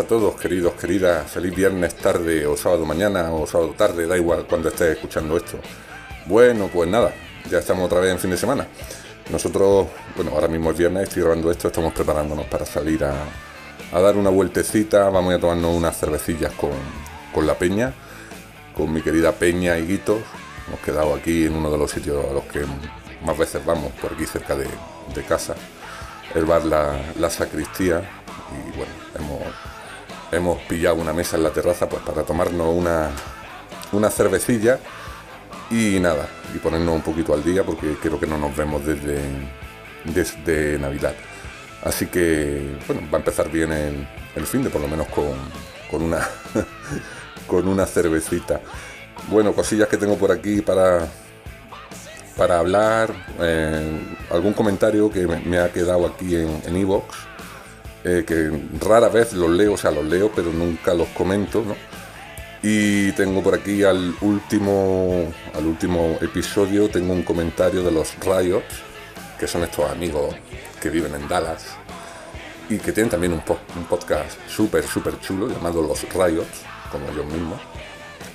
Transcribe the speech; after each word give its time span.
A 0.00 0.02
todos, 0.02 0.34
queridos, 0.40 0.72
queridas. 0.80 1.30
Feliz 1.30 1.54
viernes 1.54 1.94
tarde 1.94 2.46
o 2.46 2.56
sábado 2.56 2.86
mañana 2.86 3.30
o 3.34 3.46
sábado 3.46 3.74
tarde, 3.76 4.06
da 4.06 4.16
igual 4.16 4.46
cuando 4.48 4.70
estés 4.70 4.96
escuchando 4.96 5.36
esto. 5.36 5.58
Bueno, 6.24 6.70
pues 6.72 6.88
nada, 6.88 7.12
ya 7.50 7.58
estamos 7.58 7.84
otra 7.84 8.00
vez 8.00 8.10
en 8.12 8.18
fin 8.18 8.30
de 8.30 8.38
semana. 8.38 8.66
Nosotros, 9.30 9.88
bueno, 10.16 10.30
ahora 10.30 10.48
mismo 10.48 10.70
es 10.70 10.78
viernes, 10.78 11.02
estoy 11.02 11.24
grabando 11.24 11.50
esto, 11.50 11.68
estamos 11.68 11.92
preparándonos 11.92 12.46
para 12.46 12.64
salir 12.64 13.04
a, 13.04 13.12
dar 13.92 14.16
una 14.16 14.30
vueltecita. 14.30 15.10
Vamos 15.10 15.34
a 15.34 15.38
tomarnos 15.38 15.76
unas 15.76 15.98
cervecillas 15.98 16.54
con, 16.54 17.46
la 17.46 17.58
peña, 17.58 17.92
con 18.74 18.90
mi 18.90 19.02
querida 19.02 19.32
Peña 19.32 19.76
y 19.76 19.86
Guitos. 19.86 20.22
Hemos 20.66 20.80
quedado 20.80 21.14
aquí 21.14 21.44
en 21.44 21.54
uno 21.54 21.70
de 21.70 21.76
los 21.76 21.90
sitios 21.90 22.24
a 22.24 22.32
los 22.32 22.44
que 22.44 22.64
más 23.22 23.36
veces 23.36 23.62
vamos, 23.66 23.92
por 24.00 24.14
aquí 24.14 24.24
cerca 24.24 24.56
de, 24.56 24.66
casa. 25.28 25.54
El 26.34 26.46
bar 26.46 26.64
la, 26.64 27.28
Sacristía. 27.28 28.00
Y 28.50 28.76
bueno, 28.78 28.92
hemos, 29.14 29.42
hemos 30.32 30.58
pillado 30.62 30.96
una 30.96 31.12
mesa 31.12 31.36
en 31.36 31.42
la 31.42 31.50
terraza 31.50 31.88
pues 31.88 32.02
para 32.02 32.22
tomarnos 32.22 32.68
una, 32.74 33.10
una 33.92 34.10
cervecilla 34.10 34.78
y 35.70 36.00
nada, 36.00 36.28
y 36.54 36.58
ponernos 36.58 36.94
un 36.94 37.02
poquito 37.02 37.32
al 37.32 37.44
día 37.44 37.64
porque 37.64 37.94
creo 38.00 38.18
que 38.18 38.26
no 38.26 38.38
nos 38.38 38.56
vemos 38.56 38.84
desde, 38.84 39.20
desde 40.04 40.78
Navidad. 40.78 41.14
Así 41.84 42.06
que, 42.06 42.76
bueno, 42.86 43.02
va 43.10 43.18
a 43.18 43.20
empezar 43.20 43.48
bien 43.50 43.72
el, 43.72 44.46
fin 44.46 44.62
de 44.62 44.70
por 44.70 44.80
lo 44.80 44.88
menos 44.88 45.06
con, 45.08 46.02
una, 46.02 46.28
con 47.46 47.68
una 47.68 47.86
cervecita. 47.86 48.60
Bueno, 49.28 49.52
cosillas 49.52 49.88
que 49.88 49.96
tengo 49.96 50.16
por 50.16 50.32
aquí 50.32 50.60
para, 50.60 51.06
para 52.36 52.58
hablar. 52.58 53.14
Eh, 53.40 54.16
algún 54.30 54.52
comentario 54.52 55.10
que 55.10 55.26
me, 55.26 55.58
ha 55.58 55.72
quedado 55.72 56.06
aquí 56.06 56.34
en 56.36 56.76
Evox, 56.76 57.29
eh, 58.04 58.24
que 58.26 58.50
rara 58.80 59.08
vez 59.08 59.32
los 59.34 59.50
leo, 59.50 59.74
o 59.74 59.76
sea, 59.76 59.90
los 59.90 60.04
leo, 60.04 60.30
pero 60.34 60.52
nunca 60.52 60.94
los 60.94 61.08
comento, 61.08 61.62
¿no? 61.66 61.76
Y 62.62 63.12
tengo 63.12 63.42
por 63.42 63.54
aquí 63.54 63.84
al 63.84 64.14
último, 64.20 65.32
al 65.54 65.66
último 65.66 66.18
episodio, 66.20 66.88
tengo 66.90 67.12
un 67.12 67.22
comentario 67.22 67.82
de 67.82 67.90
los 67.90 68.14
Riots, 68.20 68.82
que 69.38 69.46
son 69.46 69.62
estos 69.64 69.90
amigos 69.90 70.34
que 70.80 70.90
viven 70.90 71.14
en 71.14 71.26
Dallas 71.26 71.68
y 72.68 72.78
que 72.78 72.92
tienen 72.92 73.10
también 73.10 73.32
un, 73.32 73.40
podcast 73.40 74.38
súper, 74.46 74.84
súper 74.86 75.18
chulo 75.20 75.48
llamado 75.48 75.82
Los 75.82 76.02
Riots, 76.12 76.62
como 76.92 77.08
ellos 77.10 77.26
mismos 77.26 77.60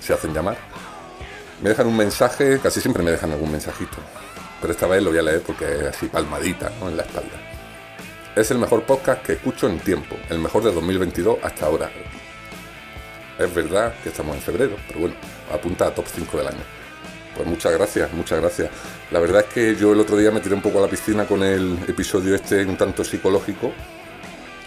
se 0.02 0.14
hacen 0.14 0.34
llamar. 0.34 0.58
Me 1.62 1.70
dejan 1.70 1.88
un 1.88 1.96
mensaje, 1.96 2.60
casi 2.62 2.82
siempre 2.82 3.02
me 3.02 3.12
dejan 3.12 3.32
algún 3.32 3.52
mensajito, 3.52 3.98
pero 4.60 4.74
esta 4.74 4.88
vez 4.88 5.02
lo 5.02 5.12
voy 5.12 5.20
a 5.20 5.24
leer 5.24 5.42
porque 5.42 5.66
es 5.66 5.84
así 5.84 6.08
palmadita 6.08 6.72
en 6.82 6.98
la 6.98 7.04
espalda. 7.04 7.45
Es 8.36 8.52
el 8.52 8.58
mejor 8.58 8.84
podcast 8.84 9.26
que 9.26 9.32
escucho 9.32 9.70
en 9.70 9.80
tiempo, 9.80 10.18
el 10.30 10.40
mejor 10.40 10.62
de 10.62 10.74
2022 10.74 11.38
hasta 11.42 11.68
ahora. 11.68 11.90
Es 13.40 13.56
verdad 13.56 13.94
que 14.04 14.10
estamos 14.10 14.36
en 14.36 14.42
febrero, 14.42 14.76
pero 14.90 15.00
bueno, 15.00 15.16
apunta 15.54 15.88
a 15.88 15.96
top 15.96 16.04
5 16.14 16.40
del 16.40 16.48
año. 16.48 16.64
Pues 17.34 17.48
muchas 17.48 17.72
gracias, 17.72 18.12
muchas 18.12 18.42
gracias. 18.42 18.70
La 19.12 19.22
verdad 19.22 19.46
es 19.48 19.54
que 19.54 19.76
yo 19.78 19.94
el 19.94 20.02
otro 20.02 20.18
día 20.18 20.32
me 20.32 20.42
tiré 20.42 20.54
un 20.54 20.62
poco 20.62 20.80
a 20.80 20.82
la 20.82 20.90
piscina 20.90 21.26
con 21.26 21.44
el 21.44 21.80
episodio 21.88 22.36
este 22.36 22.66
un 22.66 22.76
tanto 22.76 23.06
psicológico, 23.06 23.72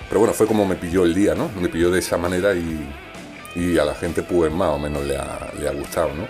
pero 0.09 0.21
bueno, 0.21 0.33
fue 0.33 0.47
como 0.47 0.65
me 0.65 0.77
pilló 0.77 1.05
el 1.05 1.13
día, 1.13 1.35
¿no? 1.35 1.51
Me 1.61 1.69
pilló 1.69 1.91
de 1.91 1.99
esa 1.99 2.17
manera 2.17 2.55
y, 2.55 3.77
a 3.79 3.85
la 3.85 3.95
gente 3.95 4.23
pues 4.23 4.51
más 4.51 4.69
o 4.71 4.79
menos 4.79 5.05
le 5.05 5.17
ha, 5.19 5.53
le 5.59 5.69
ha 5.69 5.73
gustado, 5.73 6.15
¿no? 6.15 6.27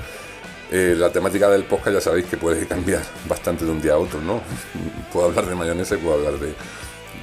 Eh, 0.73 0.97
la 0.99 1.11
temática 1.11 1.49
del 1.49 1.65
podcast 1.65 1.95
ya 1.95 2.01
sabéis 2.01 2.27
que 2.27 2.37
puede 2.37 2.67
cambiar 2.67 3.03
bastante 3.29 3.65
de 3.65 3.71
un 3.71 3.81
día 3.81 3.93
a 3.93 3.99
otro, 3.99 4.21
¿no? 4.21 4.41
puedo 5.13 5.27
hablar 5.27 5.47
de 5.47 5.55
mayonesa 5.55 5.95
y 5.95 5.99
puedo 5.99 6.17
hablar 6.17 6.35
de, 6.41 6.53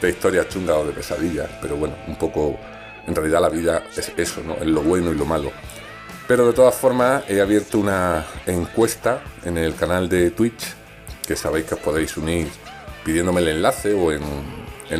de 0.05 0.11
historias 0.11 0.49
chungas 0.49 0.77
o 0.77 0.85
de 0.85 0.93
pesadillas, 0.93 1.49
pero 1.61 1.75
bueno, 1.75 1.95
un 2.07 2.15
poco 2.15 2.57
en 3.07 3.15
realidad 3.15 3.41
la 3.41 3.49
vida 3.49 3.83
es 3.95 4.11
eso, 4.17 4.41
¿no? 4.41 4.55
Es 4.55 4.65
lo 4.65 4.81
bueno 4.81 5.11
y 5.11 5.15
lo 5.15 5.25
malo. 5.25 5.51
Pero 6.27 6.47
de 6.47 6.53
todas 6.53 6.73
formas 6.73 7.23
he 7.29 7.39
abierto 7.39 7.77
una 7.77 8.25
encuesta 8.47 9.21
en 9.43 9.57
el 9.57 9.75
canal 9.75 10.09
de 10.09 10.31
Twitch, 10.31 10.73
que 11.27 11.35
sabéis 11.35 11.65
que 11.65 11.75
os 11.75 11.81
podéis 11.81 12.17
unir 12.17 12.47
pidiéndome 13.03 13.41
el 13.41 13.49
enlace 13.49 13.93
o 13.93 14.11
en, 14.11 14.21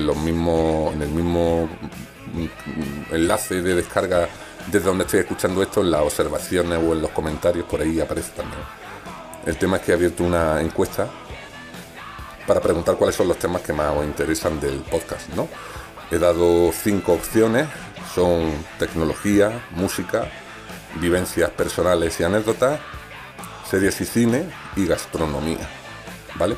los 0.06 0.18
mismos, 0.18 0.94
en 0.94 1.02
el 1.02 1.10
mismo 1.10 1.68
enlace 3.12 3.62
de 3.62 3.76
descarga 3.76 4.28
desde 4.68 4.86
donde 4.86 5.04
estoy 5.04 5.22
escuchando 5.22 5.62
esto, 5.62 5.82
en 5.82 5.92
las 5.92 6.02
observaciones 6.02 6.80
o 6.80 6.94
en 6.94 7.02
los 7.02 7.12
comentarios, 7.12 7.66
por 7.66 7.82
ahí 7.82 8.00
aparece 8.00 8.32
también. 8.36 8.62
El 9.46 9.58
tema 9.58 9.78
es 9.78 9.84
que 9.84 9.92
he 9.92 9.96
abierto 9.96 10.24
una 10.24 10.62
encuesta 10.62 11.08
para 12.48 12.62
preguntar 12.62 12.96
cuáles 12.96 13.16
son 13.16 13.28
los 13.28 13.38
temas 13.38 13.62
que 13.62 13.74
más 13.74 13.96
os 13.96 14.06
interesan 14.06 14.60
del 14.60 14.80
podcast, 14.82 15.30
¿no? 15.30 15.48
He 16.12 16.20
dado 16.20 16.72
cinco 16.72 17.14
opciones 17.14 17.68
son 18.16 18.54
tecnología, 18.80 19.68
música, 19.72 20.32
vivencias 21.02 21.50
personales 21.50 22.18
y 22.22 22.24
anécdotas, 22.24 22.80
series 23.70 24.00
y 24.00 24.06
cine 24.06 24.46
y 24.78 24.88
gastronomía. 24.88 25.68
¿Vale? 26.36 26.56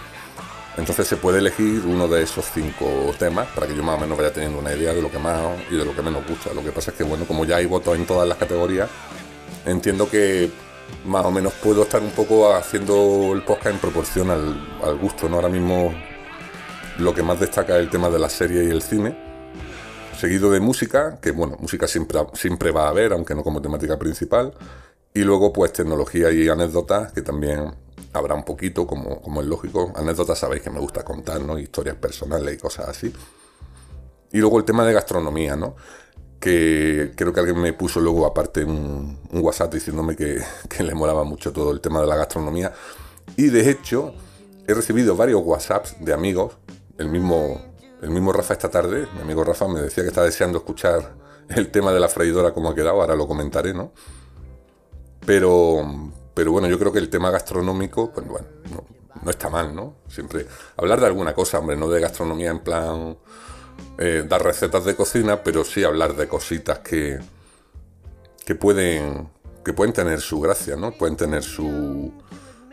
Entonces 0.77 1.07
se 1.07 1.17
puede 1.17 1.39
elegir 1.39 1.81
uno 1.85 2.07
de 2.07 2.21
esos 2.21 2.45
cinco 2.53 3.11
temas 3.17 3.47
para 3.47 3.65
que 3.65 3.75
yo 3.75 3.81
más 3.81 3.97
o 3.97 3.99
menos 3.99 4.15
vaya 4.15 4.31
teniendo 4.31 4.59
una 4.59 4.71
idea 4.71 4.93
de 4.93 5.01
lo 5.01 5.09
que 5.09 5.17
más 5.17 5.41
y 5.71 5.75
de 5.75 5.83
lo 5.83 5.95
que 5.95 6.03
menos 6.03 6.27
gusta. 6.27 6.53
Lo 6.53 6.63
que 6.63 6.71
pasa 6.71 6.91
es 6.91 6.97
que, 6.97 7.03
bueno, 7.03 7.25
como 7.25 7.45
ya 7.45 7.55
hay 7.55 7.65
votos 7.65 7.95
en 7.95 8.05
todas 8.05 8.27
las 8.27 8.37
categorías, 8.37 8.87
entiendo 9.65 10.07
que 10.07 10.51
más 11.05 11.25
o 11.25 11.31
menos 11.31 11.53
puedo 11.53 11.83
estar 11.83 12.01
un 12.01 12.11
poco 12.11 12.53
haciendo 12.53 13.33
el 13.33 13.43
podcast 13.43 13.75
en 13.75 13.79
proporción 13.79 14.29
al, 14.29 14.97
gusto. 14.99 15.29
¿no? 15.29 15.37
Ahora 15.37 15.49
mismo 15.49 15.93
lo 16.99 17.13
que 17.13 17.23
más 17.23 17.39
destaca 17.39 17.75
es 17.75 17.83
el 17.83 17.89
tema 17.89 18.09
de 18.09 18.19
la 18.19 18.29
serie 18.29 18.63
y 18.63 18.69
el 18.69 18.81
cine 18.81 19.27
seguido 20.17 20.51
de 20.51 20.59
música, 20.59 21.19
que 21.21 21.31
bueno, 21.31 21.57
música 21.59 21.87
siempre, 21.87 22.19
siempre 22.33 22.71
va 22.71 22.85
a 22.85 22.89
haber, 22.89 23.13
aunque 23.13 23.35
no 23.35 23.43
como 23.43 23.61
temática 23.61 23.97
principal, 23.97 24.53
y 25.13 25.21
luego 25.21 25.53
pues 25.53 25.73
tecnología 25.73 26.31
y 26.31 26.49
anécdotas, 26.49 27.11
que 27.11 27.21
también 27.21 27.73
habrá 28.13 28.33
un 28.33 28.43
poquito, 28.43 28.87
como, 28.87 29.21
como 29.21 29.41
es 29.41 29.47
lógico, 29.47 29.93
anécdotas 29.95 30.39
sabéis 30.39 30.63
que 30.63 30.69
me 30.69 30.79
gusta 30.79 31.03
contar, 31.03 31.41
¿no? 31.41 31.57
Historias 31.57 31.95
personales 31.95 32.55
y 32.55 32.57
cosas 32.57 32.89
así. 32.89 33.13
Y 34.31 34.39
luego 34.39 34.57
el 34.57 34.65
tema 34.65 34.85
de 34.85 34.93
gastronomía, 34.93 35.55
¿no? 35.55 35.75
Que 36.39 37.13
creo 37.15 37.33
que 37.33 37.39
alguien 37.39 37.59
me 37.59 37.73
puso 37.73 37.99
luego 37.99 38.25
aparte 38.25 38.63
un, 38.63 39.17
WhatsApp 39.31 39.73
diciéndome 39.73 40.15
que, 40.15 40.41
que 40.69 40.83
le 40.83 40.93
molaba 40.93 41.23
mucho 41.23 41.51
todo 41.51 41.71
el 41.71 41.81
tema 41.81 42.01
de 42.01 42.07
la 42.07 42.15
gastronomía. 42.15 42.73
Y 43.35 43.47
de 43.47 43.69
hecho, 43.69 44.13
he 44.67 44.73
recibido 44.73 45.15
varios 45.15 45.41
WhatsApps 45.43 45.95
de 45.99 46.13
amigos, 46.13 46.57
el 46.97 47.09
mismo 47.09 47.61
el 48.01 48.11
mismo 48.11 48.31
Rafa 48.31 48.53
esta 48.53 48.69
tarde, 48.69 49.07
mi 49.15 49.21
amigo 49.21 49.43
Rafa 49.43 49.67
me 49.67 49.81
decía 49.81 50.03
que 50.03 50.09
está 50.09 50.23
deseando 50.23 50.59
escuchar 50.59 51.15
el 51.49 51.71
tema 51.71 51.91
de 51.91 51.99
la 51.99 52.07
freidora 52.07 52.53
como 52.53 52.69
ha 52.69 52.75
quedado, 52.75 53.01
ahora 53.01 53.15
lo 53.15 53.27
comentaré, 53.27 53.73
¿no? 53.73 53.91
Pero, 55.25 56.11
pero 56.33 56.51
bueno, 56.51 56.67
yo 56.67 56.77
creo 56.77 56.91
que 56.91 56.99
el 56.99 57.09
tema 57.09 57.31
gastronómico, 57.31 58.11
pues 58.13 58.27
bueno, 58.27 58.47
no, 59.23 59.29
está 59.29 59.49
mal, 59.49 59.75
¿no? 59.75 59.95
Siempre 60.07 60.45
hablar 60.77 60.99
de 60.99 61.07
alguna 61.07 61.33
cosa, 61.33 61.59
hombre, 61.59 61.75
no 61.75 61.89
de 61.89 61.99
gastronomía 61.99 62.51
en 62.51 62.59
plan 62.59 63.17
eh, 63.97 64.23
dar 64.27 64.43
recetas 64.43 64.85
de 64.85 64.95
cocina, 64.95 65.43
pero 65.43 65.63
sí 65.63 65.83
hablar 65.83 66.15
de 66.15 66.27
cositas 66.27 66.79
que, 66.79 67.19
que 68.45 68.55
pueden 68.55 69.29
que 69.63 69.73
pueden 69.73 69.93
tener 69.93 70.21
su 70.21 70.39
gracia, 70.39 70.77
¿no? 70.77 70.91
Pueden 70.91 71.17
tener 71.17 71.43
su 71.43 72.13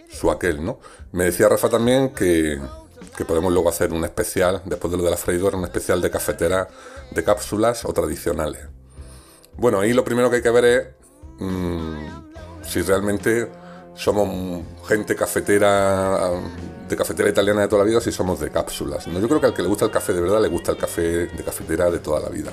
su 0.08 0.30
aquel, 0.30 0.64
¿no? 0.64 0.78
Me 1.12 1.24
decía 1.24 1.48
Rafa 1.48 1.68
también 1.68 2.10
que 2.10 2.60
que 3.16 3.24
podemos 3.24 3.52
luego 3.52 3.68
hacer 3.68 3.92
un 3.92 4.04
especial, 4.04 4.62
después 4.64 4.90
de 4.90 4.98
lo 4.98 5.04
de 5.04 5.10
la 5.10 5.16
freidora, 5.16 5.56
un 5.56 5.64
especial 5.64 6.00
de 6.00 6.10
cafetera 6.10 6.68
de 7.10 7.24
cápsulas 7.24 7.84
o 7.84 7.92
tradicionales. 7.92 8.66
Bueno, 9.56 9.80
ahí 9.80 9.92
lo 9.92 10.04
primero 10.04 10.30
que 10.30 10.36
hay 10.36 10.42
que 10.42 10.50
ver 10.50 10.64
es 10.64 10.86
mm, 11.38 12.06
si 12.62 12.82
realmente 12.82 13.48
somos 13.94 14.64
gente 14.88 15.14
cafetera 15.14 16.28
de 16.94 16.99
cafetera 16.99 17.29
italiana 17.29 17.62
de 17.62 17.69
toda 17.69 17.85
la 17.85 17.88
vida 17.88 18.00
si 18.00 18.12
somos 18.12 18.41
de 18.41 18.50
cápsulas. 18.50 19.06
¿no? 19.06 19.20
Yo 19.20 19.29
creo 19.29 19.41
que 19.41 19.46
al 19.46 19.55
que 19.55 19.62
le 19.62 19.69
gusta 19.69 19.85
el 19.85 19.91
café 19.91 20.12
de 20.12 20.20
verdad 20.20 20.41
le 20.41 20.49
gusta 20.49 20.73
el 20.73 20.79
café 20.79 21.26
de 21.26 21.44
cafetera 21.44 21.91
de 21.91 21.99
toda 21.99 22.20
la 22.20 22.29
vida. 22.29 22.52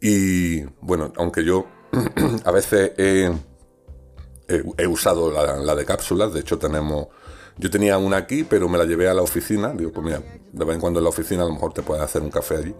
Y 0.00 0.62
bueno, 0.80 1.12
aunque 1.16 1.44
yo 1.44 1.66
a 2.44 2.50
veces 2.50 2.92
he, 2.98 3.32
usado 4.86 5.30
la 5.30 5.74
de 5.74 5.84
cápsulas, 5.84 6.32
de 6.34 6.40
hecho 6.40 6.58
tenemos 6.58 7.08
yo 7.56 7.70
tenía 7.70 7.98
una 7.98 8.16
aquí, 8.16 8.44
pero 8.44 8.68
me 8.68 8.78
la 8.78 8.84
llevé 8.84 9.08
a 9.08 9.14
la 9.14 9.22
oficina. 9.22 9.72
Digo, 9.72 9.92
pues 9.92 10.04
mira, 10.04 10.20
de 10.52 10.64
vez 10.64 10.74
en 10.74 10.80
cuando 10.80 10.98
en 10.98 11.04
la 11.04 11.10
oficina 11.10 11.42
a 11.42 11.46
lo 11.46 11.52
mejor 11.52 11.72
te 11.72 11.82
puedes 11.82 12.02
hacer 12.02 12.22
un 12.22 12.30
café 12.30 12.56
allí. 12.56 12.74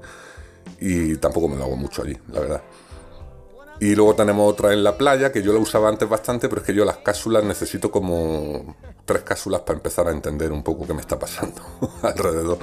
Y 0.81 1.17
tampoco 1.17 1.49
me 1.49 1.56
lo 1.56 1.65
hago 1.65 1.76
mucho 1.76 2.03
allí, 2.03 2.17
la 2.32 2.41
verdad. 2.41 2.62
Y 3.81 3.94
luego 3.94 4.15
tenemos 4.15 4.50
otra 4.50 4.73
en 4.73 4.85
la 4.85 4.97
playa, 4.97 5.32
que 5.32 5.43
yo 5.43 5.53
la 5.53 5.59
usaba 5.59 5.88
antes 5.88 6.09
bastante, 6.09 6.49
pero 6.49 6.61
es 6.61 6.67
que 6.67 6.75
yo 6.75 6.85
las 6.85 6.99
cápsulas 6.99 7.44
necesito 7.44 7.91
como 7.91 8.76
tres 9.05 9.23
cápsulas 9.23 9.62
para 9.62 9.76
empezar 9.76 10.06
a 10.06 10.12
entender 10.12 10.53
un 10.53 10.62
poco 10.62 10.87
qué 10.87 10.94
me 10.94 11.00
está 11.00 11.19
pasando 11.19 11.61
alrededor. 12.03 12.59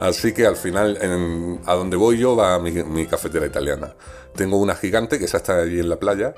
Así 0.00 0.32
que 0.32 0.46
al 0.46 0.56
final, 0.56 1.60
a 1.64 1.74
donde 1.74 1.96
voy 1.96 2.18
yo 2.18 2.36
va 2.36 2.58
mi, 2.58 2.70
mi, 2.70 3.06
cafetera 3.06 3.46
italiana. 3.46 3.94
Tengo 4.34 4.58
una 4.58 4.74
gigante 4.74 5.18
que 5.18 5.24
esa 5.24 5.38
está 5.38 5.58
allí 5.58 5.80
en 5.80 5.88
la 5.88 5.96
playa, 5.96 6.34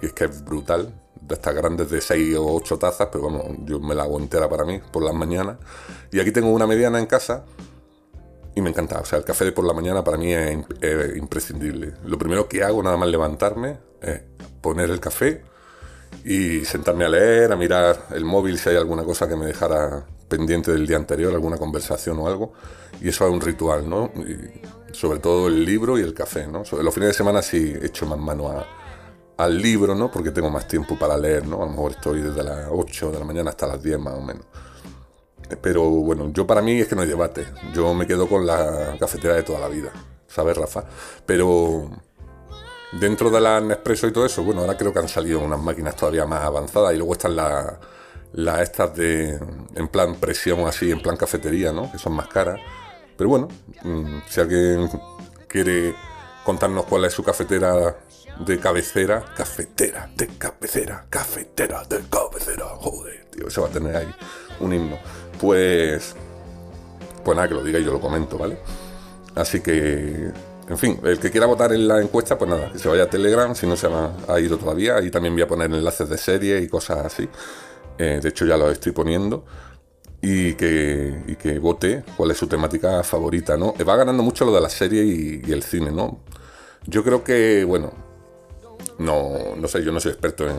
que 0.00 0.06
es 0.06 0.12
que 0.12 0.24
es 0.24 0.44
brutal 0.44 0.92
de 1.20 1.34
estas 1.34 1.54
grandes 1.54 1.90
de 1.90 2.00
6 2.00 2.36
o 2.36 2.54
8 2.54 2.78
tazas, 2.78 3.08
pero 3.10 3.24
vamos, 3.24 3.44
yo 3.64 3.80
me 3.80 3.94
la 3.94 4.02
hago 4.02 4.18
entera 4.18 4.48
para 4.48 4.64
mí 4.64 4.80
por 4.92 5.02
las 5.02 5.14
mañanas. 5.14 5.58
Y 6.12 6.20
aquí 6.20 6.32
tengo 6.32 6.50
una 6.50 6.66
mediana 6.66 6.98
en 6.98 7.06
casa 7.06 7.44
y 8.54 8.60
me 8.60 8.70
encanta. 8.70 9.00
O 9.00 9.04
sea, 9.04 9.18
el 9.18 9.24
café 9.24 9.44
de 9.44 9.52
por 9.52 9.64
la 9.64 9.72
mañana 9.72 10.04
para 10.04 10.16
mí 10.16 10.32
es, 10.32 10.56
imprescindible. 11.16 11.94
Lo 12.04 12.18
primero 12.18 12.48
que 12.48 12.62
hago, 12.62 12.82
nada 12.82 12.96
más 12.96 13.08
levantarme, 13.08 13.78
es 14.00 14.20
poner 14.60 14.90
el 14.90 15.00
café 15.00 15.42
y 16.24 16.64
sentarme 16.64 17.04
a 17.04 17.08
leer, 17.08 17.52
a 17.52 17.56
mirar 17.56 18.06
el 18.12 18.24
móvil 18.24 18.58
si 18.58 18.70
hay 18.70 18.76
alguna 18.76 19.04
cosa 19.04 19.28
que 19.28 19.36
me 19.36 19.46
dejara 19.46 20.06
pendiente 20.28 20.72
del 20.72 20.86
día 20.86 20.96
anterior, 20.96 21.32
alguna 21.32 21.58
conversación 21.58 22.18
o 22.18 22.26
algo. 22.26 22.52
Y 23.00 23.08
eso 23.08 23.26
es 23.26 23.32
un 23.32 23.40
ritual, 23.40 23.88
¿no? 23.88 24.10
sobre 24.92 25.18
todo 25.18 25.48
el 25.48 25.64
libro 25.64 25.98
y 25.98 26.02
el 26.02 26.14
café, 26.14 26.46
¿no? 26.46 26.64
Sobre 26.64 26.84
los 26.84 26.94
fines 26.94 27.08
de 27.08 27.14
semana 27.14 27.42
sí 27.42 27.74
echo 27.82 28.06
más 28.06 28.18
mano 28.18 28.64
al 29.36 29.58
libro, 29.60 29.94
¿no? 29.94 30.10
Porque 30.10 30.30
tengo 30.30 30.50
más 30.50 30.68
tiempo 30.68 30.96
para 30.96 31.16
leer, 31.16 31.46
¿no? 31.46 31.62
A 31.62 31.66
lo 31.66 31.72
mejor 31.72 31.92
estoy 31.92 32.20
desde 32.20 32.42
las 32.42 32.68
8 32.70 33.10
de 33.10 33.18
la 33.18 33.24
mañana 33.24 33.50
hasta 33.50 33.66
las 33.66 33.82
10 33.82 33.98
más 33.98 34.14
o 34.14 34.20
menos. 34.20 34.46
Pero 35.60 35.82
bueno, 35.82 36.30
yo 36.32 36.46
para 36.46 36.62
mí 36.62 36.80
es 36.80 36.88
que 36.88 36.94
no 36.94 37.02
hay 37.02 37.08
debate. 37.08 37.46
Yo 37.72 37.94
me 37.94 38.06
quedo 38.06 38.28
con 38.28 38.46
la 38.46 38.96
cafetera 38.98 39.34
de 39.34 39.42
toda 39.42 39.60
la 39.60 39.68
vida, 39.68 39.92
¿sabes, 40.26 40.56
Rafa? 40.56 40.84
Pero 41.26 41.90
dentro 42.92 43.30
de 43.30 43.40
la 43.40 43.60
Nespresso 43.60 44.06
y 44.06 44.12
todo 44.12 44.26
eso, 44.26 44.42
bueno, 44.42 44.62
ahora 44.62 44.76
creo 44.76 44.92
que 44.92 44.98
han 44.98 45.08
salido 45.08 45.40
unas 45.40 45.60
máquinas 45.60 45.96
todavía 45.96 46.26
más 46.26 46.42
avanzadas 46.42 46.94
y 46.94 46.96
luego 46.96 47.12
están 47.12 47.36
las 47.36 47.74
la 48.34 48.62
estas 48.62 48.94
de 48.96 49.38
en 49.74 49.88
plan 49.88 50.16
presión 50.16 50.66
así, 50.66 50.90
en 50.90 51.00
plan 51.00 51.16
cafetería, 51.16 51.72
¿no? 51.72 51.90
Que 51.90 51.98
son 51.98 52.14
más 52.14 52.28
caras. 52.28 52.60
Pero 53.16 53.30
bueno, 53.30 53.48
mm, 53.82 54.22
si 54.28 54.40
alguien 54.40 54.90
quiere 55.46 55.94
contarnos 56.44 56.84
cuál 56.86 57.04
es 57.04 57.12
su 57.12 57.22
cafetera 57.22 57.96
de 58.44 58.58
cabecera, 58.58 59.24
cafetera 59.36 60.10
de 60.16 60.26
cabecera, 60.36 61.06
cafetera 61.08 61.84
de 61.84 62.00
cabecera, 62.10 62.66
joder, 62.80 63.24
tío, 63.30 63.46
eso 63.46 63.62
va 63.62 63.68
a 63.68 63.70
tener 63.70 63.94
ahí 63.94 64.12
un 64.58 64.72
himno 64.72 64.98
pues, 65.40 66.14
pues 67.24 67.36
nada, 67.36 67.48
que 67.48 67.54
lo 67.54 67.62
diga 67.64 67.78
y 67.78 67.84
yo 67.84 67.92
lo 67.92 68.00
comento, 68.00 68.38
¿vale? 68.38 68.58
Así 69.34 69.60
que, 69.60 70.30
en 70.68 70.78
fin, 70.78 71.00
el 71.04 71.18
que 71.18 71.30
quiera 71.30 71.46
votar 71.46 71.72
en 71.72 71.88
la 71.88 72.00
encuesta, 72.00 72.38
pues 72.38 72.50
nada, 72.50 72.72
que 72.72 72.78
se 72.78 72.88
vaya 72.88 73.04
a 73.04 73.10
Telegram, 73.10 73.54
si 73.54 73.66
no 73.66 73.76
se 73.76 73.88
ha, 73.88 74.40
ido 74.40 74.56
todavía, 74.56 74.96
ahí 74.96 75.10
también 75.10 75.34
voy 75.34 75.42
a 75.42 75.48
poner 75.48 75.72
enlaces 75.72 76.08
de 76.08 76.16
serie 76.16 76.60
y 76.60 76.68
cosas 76.68 77.04
así. 77.04 77.28
Eh, 77.98 78.20
de 78.22 78.28
hecho, 78.28 78.46
ya 78.46 78.56
lo 78.56 78.70
estoy 78.70 78.92
poniendo. 78.92 79.44
Y 80.22 80.54
que, 80.54 81.22
y 81.26 81.36
que, 81.36 81.58
vote 81.58 82.02
cuál 82.16 82.30
es 82.30 82.38
su 82.38 82.46
temática 82.46 83.02
favorita, 83.02 83.58
¿no? 83.58 83.74
Va 83.86 83.94
ganando 83.94 84.22
mucho 84.22 84.46
lo 84.46 84.54
de 84.54 84.60
la 84.62 84.70
serie 84.70 85.04
y, 85.04 85.52
el 85.52 85.62
cine, 85.62 85.92
¿no? 85.92 86.20
Yo 86.86 87.04
creo 87.04 87.22
que, 87.22 87.62
bueno, 87.64 87.92
no, 88.98 89.54
no 89.56 89.68
sé, 89.68 89.84
yo 89.84 89.92
no 89.92 90.00
soy 90.00 90.12
experto 90.12 90.48
en, 90.48 90.56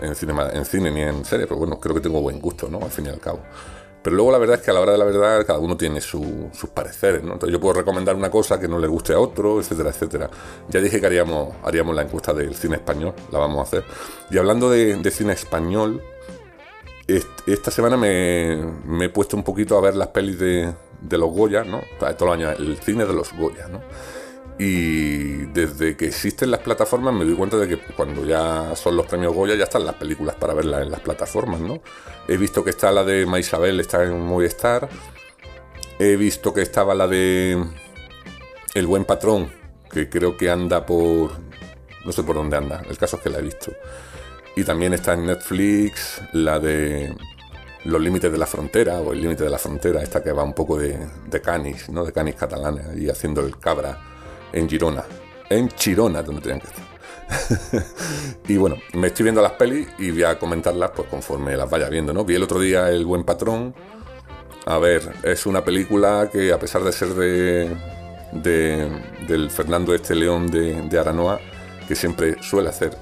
en, 0.00 0.14
en 0.54 0.64
cine 0.64 0.90
ni 0.92 1.00
en 1.00 1.24
serie, 1.24 1.48
pero 1.48 1.58
bueno, 1.58 1.80
creo 1.80 1.96
que 1.96 2.00
tengo 2.00 2.20
buen 2.20 2.40
gusto, 2.40 2.68
¿no? 2.70 2.78
Al 2.80 2.90
fin 2.90 3.06
y 3.06 3.08
al 3.08 3.18
cabo. 3.18 3.40
Pero 4.02 4.16
luego 4.16 4.32
la 4.32 4.38
verdad 4.38 4.56
es 4.56 4.62
que 4.62 4.70
a 4.70 4.74
la 4.74 4.80
hora 4.80 4.92
de 4.92 4.98
la 4.98 5.04
verdad 5.04 5.44
cada 5.44 5.58
uno 5.58 5.76
tiene 5.76 6.00
sus 6.00 6.70
pareceres, 6.72 7.22
¿no? 7.22 7.34
Entonces 7.34 7.52
yo 7.52 7.60
puedo 7.60 7.74
recomendar 7.74 8.14
una 8.14 8.30
cosa 8.30 8.58
que 8.58 8.68
no 8.68 8.78
le 8.78 8.86
guste 8.86 9.12
a 9.12 9.18
otro, 9.18 9.60
etcétera, 9.60 9.90
etcétera. 9.90 10.30
Ya 10.68 10.80
dije 10.80 11.00
que 11.00 11.06
haríamos, 11.06 11.54
haríamos 11.64 11.94
la 11.94 12.02
encuesta 12.02 12.32
del 12.32 12.54
cine 12.54 12.76
español, 12.76 13.14
la 13.32 13.38
vamos 13.38 13.58
a 13.58 13.62
hacer. 13.62 13.84
Y 14.30 14.38
hablando 14.38 14.70
de, 14.70 15.10
cine 15.10 15.32
español, 15.32 16.02
esta 17.46 17.70
semana 17.70 17.96
me, 17.96 19.04
he 19.04 19.08
puesto 19.08 19.36
un 19.36 19.42
poquito 19.42 19.76
a 19.76 19.80
ver 19.80 19.96
las 19.96 20.08
pelis 20.08 20.38
de, 20.38 20.72
de 21.00 21.18
los 21.18 21.30
Goya, 21.30 21.64
¿no? 21.64 21.80
Todos 21.98 22.20
los 22.20 22.34
años, 22.34 22.54
el 22.58 22.78
cine 22.78 23.04
de 23.04 23.12
los 23.12 23.32
Goya, 23.32 23.66
¿no? 23.68 23.80
Y 24.58 25.46
desde 25.52 25.96
que 25.96 26.06
existen 26.06 26.50
las 26.50 26.60
plataformas 26.60 27.14
me 27.14 27.24
doy 27.24 27.34
cuenta 27.34 27.56
de 27.56 27.68
que 27.68 27.78
cuando 27.94 28.24
ya 28.24 28.74
son 28.74 28.96
los 28.96 29.06
premios 29.06 29.32
Goya 29.32 29.54
ya 29.54 29.64
están 29.64 29.86
las 29.86 29.94
películas 29.94 30.34
para 30.34 30.52
verlas 30.52 30.82
en 30.82 30.90
las 30.90 31.00
plataformas, 31.00 31.60
¿no? 31.60 31.80
He 32.26 32.36
visto 32.36 32.64
que 32.64 32.70
está 32.70 32.90
la 32.90 33.04
de 33.04 33.24
Maisabel, 33.24 33.78
está 33.78 34.02
en 34.02 34.20
Movistar. 34.20 34.88
He 36.00 36.16
visto 36.16 36.52
que 36.52 36.62
estaba 36.62 36.94
la 36.94 37.06
de 37.06 37.64
El 38.74 38.86
Buen 38.88 39.04
Patrón, 39.04 39.52
que 39.92 40.08
creo 40.08 40.36
que 40.36 40.50
anda 40.50 40.84
por... 40.84 41.30
no 42.04 42.12
sé 42.12 42.24
por 42.24 42.34
dónde 42.34 42.56
anda, 42.56 42.82
el 42.88 42.98
caso 42.98 43.16
es 43.16 43.22
que 43.22 43.30
la 43.30 43.38
he 43.38 43.42
visto. 43.42 43.72
Y 44.56 44.64
también 44.64 44.92
está 44.92 45.14
en 45.14 45.26
Netflix 45.26 46.20
la 46.32 46.58
de 46.58 47.14
Los 47.84 48.00
Límites 48.00 48.32
de 48.32 48.38
la 48.38 48.46
Frontera, 48.46 49.00
o 49.00 49.12
El 49.12 49.22
Límite 49.22 49.44
de 49.44 49.50
la 49.50 49.58
Frontera, 49.58 50.02
esta 50.02 50.20
que 50.20 50.32
va 50.32 50.42
un 50.42 50.54
poco 50.54 50.76
de, 50.76 50.98
de 51.26 51.40
canis, 51.40 51.88
¿no? 51.88 52.04
De 52.04 52.12
canis 52.12 52.34
catalanes, 52.34 52.96
y 52.96 53.08
haciendo 53.08 53.40
el 53.40 53.56
cabra 53.56 54.17
en 54.52 54.68
Girona. 54.68 55.04
En 55.50 55.68
Chirona, 55.68 56.22
donde 56.22 56.42
tenían 56.42 56.60
que 56.60 56.66
estar. 56.66 56.88
y 58.48 58.56
bueno, 58.56 58.76
me 58.94 59.08
estoy 59.08 59.24
viendo 59.24 59.42
las 59.42 59.52
pelis 59.52 59.88
y 59.98 60.10
voy 60.10 60.24
a 60.24 60.38
comentarlas 60.38 60.90
pues 60.92 61.08
conforme 61.08 61.56
las 61.56 61.68
vaya 61.68 61.88
viendo, 61.88 62.12
¿no? 62.12 62.24
Vi 62.24 62.34
el 62.34 62.42
otro 62.42 62.60
día 62.60 62.88
El 62.90 63.04
Buen 63.04 63.24
Patrón. 63.24 63.74
A 64.66 64.78
ver, 64.78 65.12
es 65.22 65.46
una 65.46 65.64
película 65.64 66.28
que 66.30 66.52
a 66.52 66.58
pesar 66.58 66.82
de 66.82 66.92
ser 66.92 67.08
de, 67.08 67.76
del 69.26 69.50
Fernando 69.50 69.94
Este 69.94 70.14
León 70.14 70.46
de, 70.48 70.82
de 70.82 70.98
Aranoa, 70.98 71.40
que 71.86 71.94
siempre 71.94 72.36
suele 72.42 72.68
hacer 72.68 72.96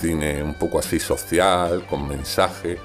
cine 0.00 0.42
un 0.42 0.54
poco 0.54 0.78
así 0.78 0.98
social, 0.98 1.84
con 1.88 2.08
mensaje. 2.08 2.78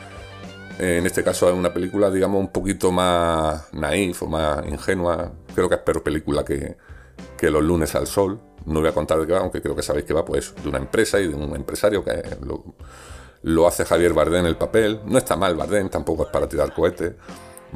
En 0.78 1.06
este 1.06 1.24
caso 1.24 1.48
es 1.48 1.56
una 1.56 1.74
película, 1.74 2.12
digamos, 2.12 2.42
un 2.42 2.50
poquito 2.50 2.92
más 2.92 3.74
naif 3.74 4.24
o 4.24 4.28
más 4.28 4.66
ingenua. 4.68 5.32
Creo 5.54 5.70
que 5.70 5.76
es 5.76 5.82
peor 5.82 6.04
película 6.04 6.44
que, 6.44 6.76
que 7.38 7.50
los 7.50 7.64
lunes 7.64 7.96
al 7.96 8.08
sol, 8.08 8.40
no 8.66 8.80
voy 8.80 8.90
a 8.90 8.94
contar 8.94 9.20
de 9.20 9.28
qué 9.28 9.34
va, 9.34 9.40
aunque 9.40 9.62
creo 9.62 9.76
que 9.76 9.84
sabéis 9.84 10.06
que 10.06 10.14
va 10.14 10.26
pues 10.26 10.54
de 10.62 10.70
una 10.70 10.80
empresa 10.80 11.20
y 11.20 11.28
de 11.28 11.36
un 11.36 11.56
empresario 11.56 12.04
que 12.04 12.24
lo, 13.44 13.68
hace 13.68 13.86
Javier 13.86 14.14
Bardem 14.14 14.42
en 14.42 14.46
el 14.48 14.58
papel. 14.58 15.02
No 15.06 15.18
está 15.18 15.36
mal 15.36 15.56
Bardem, 15.56 15.90
tampoco 15.90 16.24
es 16.24 16.30
para 16.30 16.48
tirar 16.48 16.74
cohetes. 16.74 17.14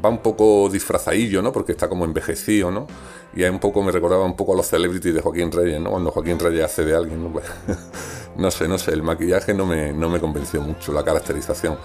Va 0.03 0.09
un 0.09 0.19
poco 0.19 0.69
disfrazadillo, 0.69 1.41
¿no? 1.41 1.51
Porque 1.51 1.73
está 1.73 1.89
como 1.89 2.05
envejecido, 2.05 2.71
¿no? 2.71 2.87
Y 3.35 3.43
ahí 3.43 3.49
un 3.49 3.59
poco 3.59 3.83
me 3.83 3.91
recordaba 3.91 4.25
un 4.25 4.35
poco 4.35 4.53
a 4.53 4.55
los 4.55 4.67
celebrities 4.67 5.13
de 5.13 5.21
Joaquín 5.21 5.51
Reyes, 5.51 5.79
¿no? 5.79 5.91
Cuando 5.91 6.11
Joaquín 6.11 6.39
Reyes 6.39 6.63
hace 6.63 6.85
de 6.85 6.95
alguien, 6.95 7.21
¿no? 7.21 7.39
no 8.37 8.51
sé, 8.51 8.67
no 8.67 8.77
sé, 8.77 8.91
el 8.91 9.03
maquillaje 9.03 9.53
no 9.53 9.65
me, 9.65 9.93
no 9.93 10.09
me 10.09 10.19
convenció 10.19 10.61
mucho, 10.61 10.93
la 10.93 11.03
caracterización. 11.03 11.77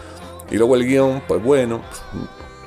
Y 0.51 0.57
luego 0.57 0.77
el 0.77 0.87
guion, 0.87 1.23
pues 1.27 1.43
bueno, 1.43 1.83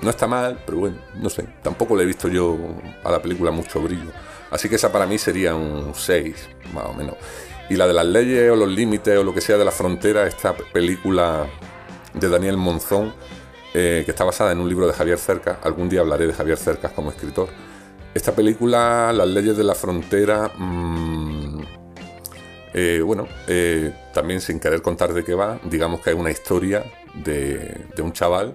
no 0.02 0.10
está 0.10 0.28
mal, 0.28 0.62
pero 0.66 0.80
bueno, 0.80 0.98
no 1.16 1.30
sé, 1.30 1.48
tampoco 1.64 1.96
le 1.96 2.04
he 2.04 2.06
visto 2.06 2.28
yo 2.28 2.58
a 3.04 3.12
la 3.12 3.22
película 3.22 3.52
mucho 3.52 3.82
brillo. 3.82 4.12
Así 4.52 4.70
que 4.70 4.76
esa 4.76 4.92
para 4.92 5.06
mí 5.06 5.18
sería 5.18 5.56
un 5.56 5.94
6, 5.94 6.50
más 6.74 6.86
o 6.86 6.94
menos. 6.94 7.16
Y 7.70 7.76
la 7.76 7.88
de 7.88 7.94
las 7.94 8.06
leyes 8.06 8.50
o 8.52 8.56
los 8.56 8.70
límites 8.70 9.18
o 9.18 9.24
lo 9.24 9.34
que 9.34 9.42
sea 9.42 9.58
de 9.58 9.66
la 9.66 9.72
frontera, 9.72 10.26
esta 10.26 10.56
película 10.56 11.48
de 12.14 12.30
Daniel 12.30 12.58
Monzón, 12.58 13.14
eh, 13.74 14.04
que 14.06 14.12
está 14.12 14.24
basada 14.24 14.52
en 14.54 14.60
un 14.60 14.70
libro 14.70 14.88
de 14.88 14.94
Javier 14.94 15.18
Cercas, 15.18 15.58
algún 15.64 15.90
día 15.90 16.00
hablaré 16.00 16.28
de 16.28 16.34
Javier 16.34 16.58
Cercas 16.58 16.92
como 16.94 17.12
escritor. 17.12 17.50
Esta 18.14 18.32
película, 18.32 19.12
Las 19.14 19.28
leyes 19.28 19.58
de 19.58 19.64
la 19.64 19.76
frontera, 19.76 20.50
mm, 20.58 21.60
eh, 22.74 23.02
bueno, 23.04 23.28
eh, 23.48 23.94
también 24.14 24.40
sin 24.40 24.60
querer 24.60 24.82
contar 24.82 25.14
de 25.14 25.24
qué 25.24 25.34
va, 25.34 25.60
digamos 25.64 26.02
que 26.02 26.12
hay 26.12 26.16
una 26.16 26.32
historia 26.32 26.86
de 27.14 28.02
un 28.02 28.14
chaval 28.14 28.54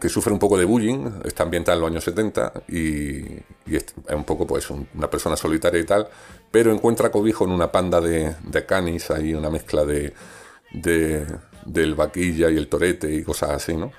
que 0.00 0.08
sufre 0.08 0.32
un 0.32 0.38
poco 0.38 0.56
de 0.56 0.64
bullying, 0.64 1.10
está 1.24 1.42
ambientada 1.42 1.76
en 1.76 1.80
los 1.80 1.90
años 1.90 2.04
70 2.04 2.52
y, 2.68 3.34
es, 3.66 3.86
un 4.10 4.24
poco 4.24 4.46
pues 4.46 4.68
una 4.70 5.10
persona 5.10 5.36
solitaria 5.36 5.80
y 5.80 5.84
tal, 5.84 6.08
pero 6.50 6.72
encuentra 6.72 7.10
cobijo 7.10 7.44
en 7.44 7.50
una 7.50 7.70
panda 7.70 8.00
de, 8.00 8.34
canis, 8.66 9.10
hay 9.10 9.34
una 9.34 9.50
mezcla 9.50 9.84
de, 9.84 10.12
del 11.64 11.94
vaquilla 11.94 12.50
y 12.50 12.56
el 12.56 12.68
torete 12.68 13.12
y 13.12 13.22
cosas 13.22 13.50
así, 13.50 13.76
¿no? 13.76 13.92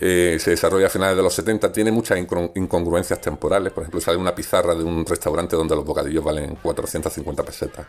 Eh, 0.00 0.38
se 0.38 0.50
desarrolla 0.50 0.86
a 0.86 0.90
finales 0.90 1.16
de 1.16 1.22
los 1.24 1.34
70, 1.34 1.72
tiene 1.72 1.90
muchas 1.90 2.18
incongruencias 2.18 3.20
temporales, 3.20 3.72
por 3.72 3.82
ejemplo 3.82 4.00
sale 4.00 4.16
una 4.16 4.32
pizarra 4.32 4.76
de 4.76 4.84
un 4.84 5.04
restaurante 5.04 5.56
donde 5.56 5.74
los 5.74 5.84
bocadillos 5.84 6.22
valen 6.22 6.54
450 6.62 7.42
pesetas, 7.42 7.84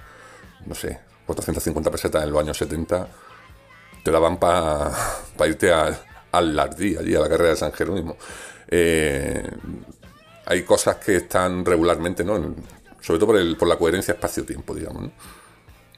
no 0.65 0.73
sé, 0.73 0.99
450 1.27 1.91
pesetas 1.91 2.23
en 2.23 2.31
los 2.31 2.41
años 2.41 2.57
70 2.57 3.07
te 4.03 4.11
daban 4.11 4.39
para 4.39 4.91
irte 5.45 5.71
a, 5.71 5.99
al 6.31 6.55
Lardí, 6.55 6.95
allí 6.97 7.15
a 7.15 7.19
la 7.19 7.29
carrera 7.29 7.51
de 7.51 7.55
San 7.55 7.71
Jerónimo. 7.71 8.17
Eh, 8.67 9.43
hay 10.45 10.63
cosas 10.63 10.97
que 10.97 11.17
están 11.17 11.65
regularmente, 11.65 12.23
¿no? 12.23 12.55
sobre 13.01 13.19
todo 13.19 13.27
por, 13.27 13.37
el, 13.37 13.55
por 13.55 13.67
la 13.67 13.77
coherencia 13.77 14.13
espacio-tiempo, 14.13 14.73
digamos. 14.75 15.11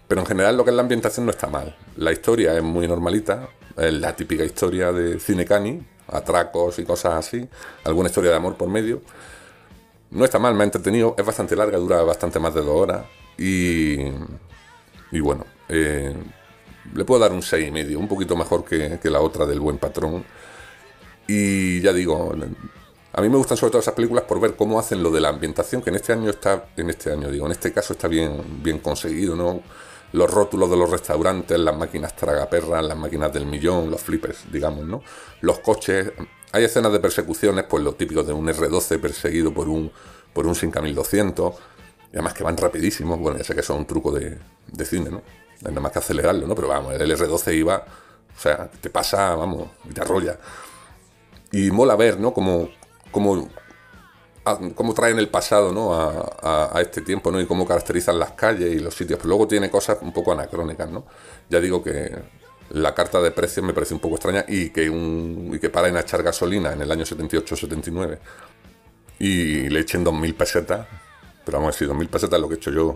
Pero 0.07 0.21
en 0.21 0.27
general 0.27 0.57
lo 0.57 0.63
que 0.63 0.71
es 0.71 0.75
la 0.75 0.81
ambientación 0.81 1.25
no 1.25 1.31
está 1.31 1.47
mal. 1.47 1.75
La 1.97 2.11
historia 2.11 2.55
es 2.55 2.63
muy 2.63 2.87
normalita, 2.87 3.49
es 3.77 3.93
la 3.93 4.15
típica 4.15 4.43
historia 4.43 4.91
de 4.91 5.19
cine 5.19 5.45
cani, 5.45 5.81
atracos 6.07 6.79
y 6.79 6.83
cosas 6.83 7.13
así, 7.13 7.47
alguna 7.85 8.09
historia 8.09 8.31
de 8.31 8.37
amor 8.37 8.55
por 8.55 8.67
medio. 8.67 9.01
No 10.09 10.25
está 10.25 10.39
mal, 10.39 10.53
me 10.53 10.63
ha 10.63 10.65
entretenido, 10.65 11.15
es 11.17 11.25
bastante 11.25 11.55
larga, 11.55 11.77
dura 11.77 12.03
bastante 12.03 12.39
más 12.39 12.53
de 12.53 12.61
dos 12.61 12.75
horas 12.75 13.05
y, 13.37 14.01
y 15.11 15.19
bueno, 15.21 15.45
eh, 15.69 16.13
le 16.93 17.05
puedo 17.05 17.19
dar 17.21 17.31
un 17.31 17.41
6,5, 17.41 17.95
un 17.95 18.07
poquito 18.07 18.35
mejor 18.35 18.65
que, 18.65 18.99
la 19.03 19.21
otra 19.21 19.45
del 19.45 19.59
buen 19.59 19.77
patrón. 19.77 20.23
Y 21.27 21.81
ya 21.81 21.93
digo, 21.93 22.33
a 23.13 23.21
mí 23.21 23.29
me 23.29 23.37
gustan 23.37 23.57
sobre 23.57 23.71
todo 23.71 23.81
esas 23.81 23.93
películas 23.93 24.23
por 24.23 24.39
ver 24.39 24.55
cómo 24.55 24.79
hacen 24.79 25.03
lo 25.03 25.11
de 25.11 25.19
la 25.19 25.29
ambientación, 25.29 25.81
que 25.81 25.89
en 25.89 25.97
este 25.97 26.13
año 26.13 26.29
está, 26.29 26.69
en 26.77 26.89
este 26.89 27.11
año 27.11 27.29
digo, 27.29 27.45
en 27.45 27.51
este 27.51 27.73
caso 27.73 27.93
está 27.93 28.07
bien, 28.07 28.61
bien 28.63 28.79
conseguido, 28.79 29.35
¿no? 29.35 29.61
Los 30.13 30.29
rótulos 30.29 30.69
de 30.69 30.77
los 30.77 30.89
restaurantes, 30.89 31.57
las 31.59 31.75
máquinas 31.75 32.15
tragaperras, 32.15 32.83
las 32.83 32.97
máquinas 32.97 33.31
del 33.33 33.45
millón, 33.45 33.89
los 33.89 34.01
flippers, 34.01 34.51
digamos, 34.51 34.85
¿no? 34.85 35.03
Los 35.41 35.59
coches, 35.59 36.11
Hay 36.53 36.65
escenas 36.65 36.91
de 36.91 36.99
persecuciones, 36.99 37.65
pues 37.65 37.83
lo 37.83 37.93
típico 37.93 38.23
de 38.23 38.33
un 38.33 38.47
R12 38.47 38.99
perseguido 38.99 39.53
por 39.53 39.69
un, 39.69 39.91
por 40.33 40.47
un 40.47 40.55
Sinca 40.55 40.81
1200, 40.81 41.53
y 42.11 42.15
además 42.15 42.33
que 42.33 42.43
van 42.43 42.57
rapidísimos, 42.57 43.19
bueno, 43.19 43.37
ya 43.37 43.43
sé 43.43 43.53
que 43.53 43.61
eso 43.61 43.73
es 43.73 43.79
un 43.79 43.85
truco 43.85 44.11
de, 44.11 44.37
de 44.67 44.85
cine, 44.85 45.09
¿no? 45.09 45.21
Nada 45.61 45.79
más 45.79 45.91
que 45.91 45.99
acelerarlo, 45.99 46.47
¿no? 46.47 46.55
Pero 46.55 46.67
vamos, 46.67 46.93
el 46.93 47.17
R12 47.17 47.53
iba, 47.55 47.85
o 48.35 48.39
sea, 48.39 48.69
te 48.69 48.89
pasa, 48.89 49.35
vamos, 49.35 49.69
y 49.89 49.93
te 49.93 50.01
arrolla. 50.01 50.37
Y 51.51 51.69
mola 51.71 51.95
ver, 51.95 52.19
¿no? 52.19 52.33
Como, 52.33 52.69
como, 53.11 53.47
cómo 54.73 54.93
traen 54.93 55.19
el 55.19 55.29
pasado, 55.29 55.71
¿no? 55.71 55.93
A, 55.93 56.77
a, 56.77 56.81
este 56.81 57.01
tiempo, 57.01 57.31
¿no? 57.31 57.39
Y 57.39 57.45
cómo 57.45 57.67
caracterizan 57.67 58.17
las 58.17 58.31
calles 58.31 58.73
y 58.73 58.79
los 58.79 58.95
sitios. 58.95 59.19
Pero 59.19 59.29
luego 59.29 59.47
tiene 59.47 59.69
cosas 59.69 59.99
un 60.01 60.13
poco 60.13 60.31
anacrónicas, 60.31 60.89
¿no? 60.89 61.05
Ya 61.49 61.59
digo 61.59 61.83
que 61.83 62.11
la 62.73 62.95
carta 62.95 63.21
de 63.21 63.31
precios 63.31 63.65
me 63.65 63.73
parece 63.73 63.93
un 63.93 63.99
poco 63.99 64.15
extraña 64.15 64.45
y 64.47 64.69
que, 64.69 64.89
un, 64.89 65.51
y 65.53 65.59
que 65.59 65.69
paren 65.69 65.97
a 65.97 66.01
echar 66.01 66.23
gasolina 66.23 66.73
en 66.73 66.81
el 66.81 66.91
año 66.91 67.03
78-79 67.03 68.17
y 69.19 69.69
le 69.69 69.79
echen 69.81 70.05
2.000 70.05 70.35
pesetas, 70.35 70.87
pero 71.45 71.59
vamos 71.59 71.75
a 71.75 71.77
decir, 71.77 71.89
2.000 71.89 72.09
pesetas 72.09 72.37
es 72.37 72.41
lo 72.41 72.47
que 72.47 72.55
he 72.55 72.57
hecho 72.57 72.71
yo 72.71 72.95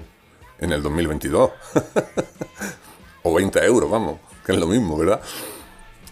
en 0.60 0.72
el 0.72 0.82
2022. 0.82 1.50
o 3.24 3.34
20 3.34 3.66
euros, 3.66 3.90
vamos, 3.90 4.20
que 4.46 4.52
es 4.52 4.58
lo 4.58 4.68
mismo, 4.68 4.98
¿verdad? 4.98 5.22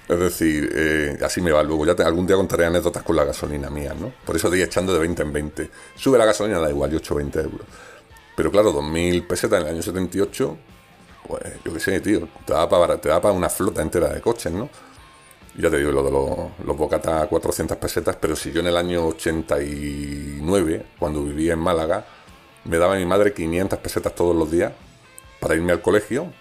Es 0.08 0.20
decir, 0.20 0.72
eh, 0.76 1.18
así 1.24 1.42
me 1.42 1.52
va. 1.52 1.64
Luego 1.64 1.86
ya 1.86 1.94
algún 2.06 2.28
día 2.28 2.36
contaré 2.36 2.66
anécdotas 2.66 3.04
con 3.04 3.16
la 3.16 3.24
gasolina 3.24 3.70
mía, 3.70 3.94
¿no? 3.98 4.12
Por 4.26 4.36
eso 4.36 4.48
estoy 4.48 4.62
echando 4.62 4.94
de 4.94 5.00
20 5.00 5.22
en 5.22 5.34
20. 5.34 5.70
Sube 5.96 6.18
la 6.18 6.26
gasolina, 6.26 6.60
da 6.60 6.70
igual, 6.70 6.92
yo 6.92 6.98
8 6.98 7.16
20 7.16 7.40
euros. 7.40 7.68
Pero 8.36 8.52
claro, 8.52 8.74
2.000 8.74 9.28
pesetas 9.28 9.62
en 9.62 9.68
el 9.68 9.74
año 9.74 9.84
78, 9.84 10.58
pues 11.28 11.44
yo 11.64 11.74
qué 11.74 11.80
sé, 11.80 12.00
tío, 12.02 12.28
te 12.46 12.54
da 12.54 12.68
para, 12.68 13.00
te 13.00 13.10
da 13.10 13.22
para 13.22 13.34
una 13.34 13.50
flota 13.50 13.82
entera 13.82 14.10
de 14.10 14.22
coches, 14.22 14.52
¿no? 14.52 14.70
ya 15.58 15.70
te 15.70 15.78
digo, 15.78 15.92
lo 15.92 16.04
de 16.04 16.12
los, 16.12 16.66
los 16.66 16.78
bocata 16.78 17.22
a 17.22 17.28
400 17.28 17.78
pesetas, 17.78 18.18
pero 18.20 18.36
si 18.36 18.52
yo 18.52 18.62
en 18.62 18.68
el 18.68 18.78
año 18.78 19.06
89, 19.08 20.86
cuando 20.98 21.24
vivía 21.24 21.54
en 21.54 21.60
Málaga, 21.60 22.06
me 22.66 22.78
daba 22.78 22.96
mi 22.96 23.06
madre 23.06 23.34
500 23.34 23.80
pesetas 23.80 24.16
todos 24.16 24.36
los 24.36 24.52
días 24.52 24.74
para 25.40 25.56
irme 25.56 25.72
al 25.72 25.82
colegio. 25.82 26.32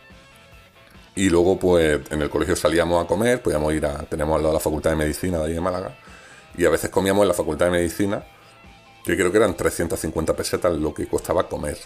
Y 1.15 1.29
luego, 1.29 1.59
pues, 1.59 2.01
en 2.11 2.23
el 2.23 2.31
colegio 2.31 2.57
salíamos 2.57 3.05
a 3.05 3.07
comer, 3.07 3.43
podíamos 3.43 3.75
ir 3.75 3.85
a. 3.85 3.99
Tenemos 4.05 4.37
al 4.37 4.43
lado 4.43 4.55
la 4.55 4.61
Facultad 4.61 4.91
de 4.91 4.97
Medicina 4.97 5.39
de 5.39 5.47
ahí 5.47 5.57
en 5.57 5.63
Málaga. 5.63 5.97
Y 6.57 6.65
a 6.65 6.71
veces 6.71 6.91
comíamos 6.91 7.23
en 7.23 7.29
la 7.29 7.35
Facultad 7.35 7.67
de 7.67 7.73
Medicina, 7.73 8.25
que 9.05 9.15
creo 9.17 9.31
que 9.31 9.39
eran 9.39 9.57
350 9.57 10.35
pesetas 10.35 10.73
lo 10.73 10.95
que 10.95 11.07
costaba 11.07 11.49
comer. 11.49 11.79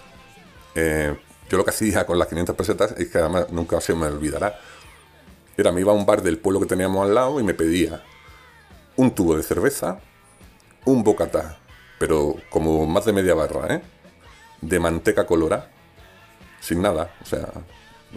Eh, 0.75 1.17
yo 1.49 1.59
lo 1.59 1.65
que 1.65 1.71
hacía 1.71 2.07
con 2.07 2.19
las 2.19 2.29
500 2.29 2.55
pesetas 2.55 2.93
es 2.93 3.09
que 3.09 3.19
además 3.19 3.51
nunca 3.51 3.81
se 3.81 3.95
me 3.95 4.07
olvidará 4.07 4.59
era, 5.57 5.73
me 5.73 5.81
iba 5.81 5.93
a 5.93 5.95
un 5.95 6.05
bar 6.05 6.23
del 6.23 6.39
pueblo 6.39 6.61
que 6.61 6.67
teníamos 6.67 7.03
al 7.07 7.15
lado 7.15 7.41
y 7.41 7.43
me 7.43 7.55
pedía 7.55 8.03
un 8.97 9.11
tubo 9.11 9.37
de 9.37 9.43
cerveza, 9.43 10.01
un 10.85 11.03
bocatá, 11.03 11.59
pero 11.99 12.37
como 12.51 12.87
más 12.87 13.07
de 13.07 13.13
media 13.13 13.35
barra, 13.35 13.75
¿eh? 13.75 13.83
De 14.67 14.81
manteca 14.81 15.27
colorada, 15.27 15.71
sin 16.61 16.83
nada, 16.83 17.15
o 17.23 17.25
sea, 17.25 17.49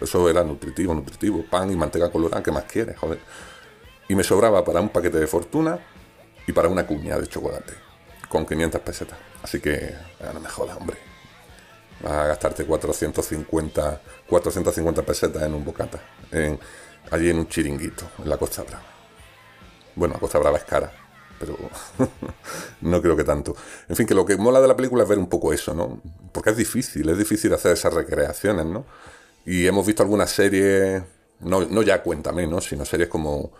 eso 0.00 0.28
era 0.28 0.42
nutritivo, 0.42 0.94
nutritivo, 0.94 1.44
pan 1.48 1.70
y 1.70 1.76
manteca 1.76 2.10
colorada, 2.10 2.42
¿qué 2.42 2.50
más 2.50 2.64
quieres, 2.64 2.98
joder? 2.98 3.20
Y 4.08 4.14
me 4.14 4.24
sobraba 4.24 4.64
para 4.64 4.80
un 4.80 4.88
paquete 4.88 5.18
de 5.18 5.26
fortuna 5.26 5.78
y 6.46 6.52
para 6.52 6.68
una 6.68 6.86
cuña 6.86 7.16
de 7.18 7.28
chocolate, 7.28 7.74
con 8.28 8.44
500 8.44 8.80
pesetas. 8.80 9.18
Así 9.42 9.60
que, 9.60 9.94
no 10.34 10.40
me 10.40 10.48
jodas, 10.48 10.76
hombre. 10.76 10.96
Vas 12.02 12.12
a 12.12 12.26
gastarte 12.26 12.64
450, 12.64 14.00
450 14.26 15.02
pesetas 15.02 15.42
en 15.42 15.54
un 15.54 15.64
bocata. 15.64 16.00
En, 16.32 16.58
allí 17.10 17.30
en 17.30 17.38
un 17.38 17.48
chiringuito, 17.48 18.10
en 18.18 18.28
la 18.28 18.36
Costa 18.36 18.62
Brava. 18.62 18.82
Bueno, 19.94 20.14
la 20.14 20.20
Costa 20.20 20.38
Brava 20.38 20.58
es 20.58 20.64
cara, 20.64 20.92
pero 21.40 21.56
no 22.82 23.00
creo 23.00 23.16
que 23.16 23.24
tanto. 23.24 23.56
En 23.88 23.96
fin, 23.96 24.06
que 24.06 24.14
lo 24.14 24.26
que 24.26 24.36
mola 24.36 24.60
de 24.60 24.68
la 24.68 24.76
película 24.76 25.02
es 25.04 25.08
ver 25.08 25.18
un 25.18 25.28
poco 25.28 25.54
eso, 25.54 25.74
¿no? 25.74 26.00
Porque 26.32 26.50
es 26.50 26.56
difícil, 26.56 27.08
es 27.08 27.16
difícil 27.16 27.52
hacer 27.54 27.72
esas 27.72 27.94
recreaciones, 27.94 28.66
¿no? 28.66 28.84
Y 29.46 29.66
hemos 29.66 29.86
visto 29.86 30.02
algunas 30.02 30.30
series, 30.30 31.02
no, 31.40 31.62
no 31.62 31.82
ya 31.82 32.02
Cuéntame, 32.02 32.46
¿no? 32.46 32.60
Sino 32.60 32.84
series 32.84 33.08
como, 33.08 33.52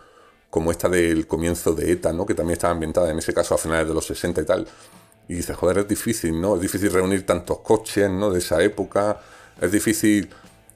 como 0.50 0.70
esta 0.70 0.90
del 0.90 1.26
comienzo 1.26 1.72
de 1.72 1.90
ETA, 1.90 2.12
¿no? 2.12 2.26
Que 2.26 2.34
también 2.34 2.58
estaba 2.58 2.74
ambientada 2.74 3.10
en 3.10 3.18
ese 3.18 3.32
caso 3.32 3.54
a 3.54 3.58
finales 3.58 3.88
de 3.88 3.94
los 3.94 4.04
60 4.06 4.42
y 4.42 4.44
tal. 4.44 4.68
Y 5.26 5.34
dices, 5.36 5.56
joder, 5.56 5.78
es 5.78 5.88
difícil, 5.88 6.38
¿no? 6.38 6.56
Es 6.56 6.60
difícil 6.60 6.92
reunir 6.92 7.24
tantos 7.24 7.60
coches, 7.60 8.10
¿no? 8.10 8.30
De 8.30 8.40
esa 8.40 8.62
época. 8.62 9.20
Es 9.58 9.72
difícil 9.72 10.28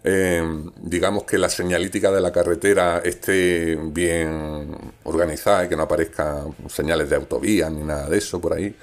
Em, 0.06 0.70
digamos 0.82 1.25
que 1.25 1.38
la 1.38 1.49
señalítica 1.49 2.12
de 2.12 2.20
la 2.20 2.30
carretera 2.30 2.99
esté 2.99 3.75
bien 3.76 4.76
organizada 5.04 5.64
y 5.64 5.68
que 5.70 5.76
no 5.76 5.84
aparezcan 5.84 6.54
señales 6.68 7.08
de 7.08 7.16
autovía 7.16 7.70
ni 7.70 7.82
nada 7.82 8.11
de 8.11 8.18
eso 8.18 8.38
por 8.38 8.52
ahí. 8.52 8.76